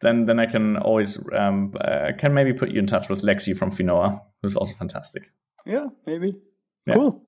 then 0.00 0.24
then 0.24 0.38
I 0.40 0.46
can 0.46 0.76
always 0.78 1.18
um, 1.34 1.74
uh, 1.78 2.12
can 2.18 2.32
maybe 2.32 2.54
put 2.54 2.70
you 2.70 2.78
in 2.78 2.86
touch 2.86 3.10
with 3.10 3.22
Lexi 3.22 3.54
from 3.56 3.70
Finoa, 3.70 4.20
who's 4.42 4.56
also 4.56 4.74
fantastic. 4.74 5.30
Yeah, 5.66 5.88
maybe. 6.06 6.34
Yeah. 6.86 6.94
Cool. 6.94 7.22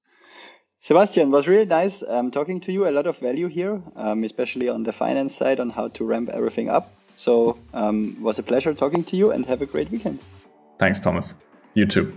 Sebastian, 0.84 1.30
was 1.30 1.48
really 1.48 1.64
nice 1.64 2.02
um, 2.06 2.30
talking 2.30 2.60
to 2.60 2.70
you. 2.70 2.86
A 2.86 2.90
lot 2.92 3.06
of 3.06 3.16
value 3.16 3.48
here, 3.48 3.80
um, 3.96 4.22
especially 4.22 4.68
on 4.68 4.82
the 4.82 4.92
finance 4.92 5.34
side, 5.34 5.58
on 5.58 5.70
how 5.70 5.88
to 5.88 6.04
ramp 6.04 6.28
everything 6.28 6.68
up. 6.68 6.92
So, 7.16 7.56
um, 7.72 8.18
was 8.20 8.38
a 8.38 8.42
pleasure 8.42 8.74
talking 8.74 9.02
to 9.04 9.16
you, 9.16 9.30
and 9.30 9.46
have 9.46 9.62
a 9.62 9.66
great 9.66 9.90
weekend. 9.90 10.18
Thanks, 10.78 11.00
Thomas. 11.00 11.40
You 11.72 11.86
too. 11.86 12.12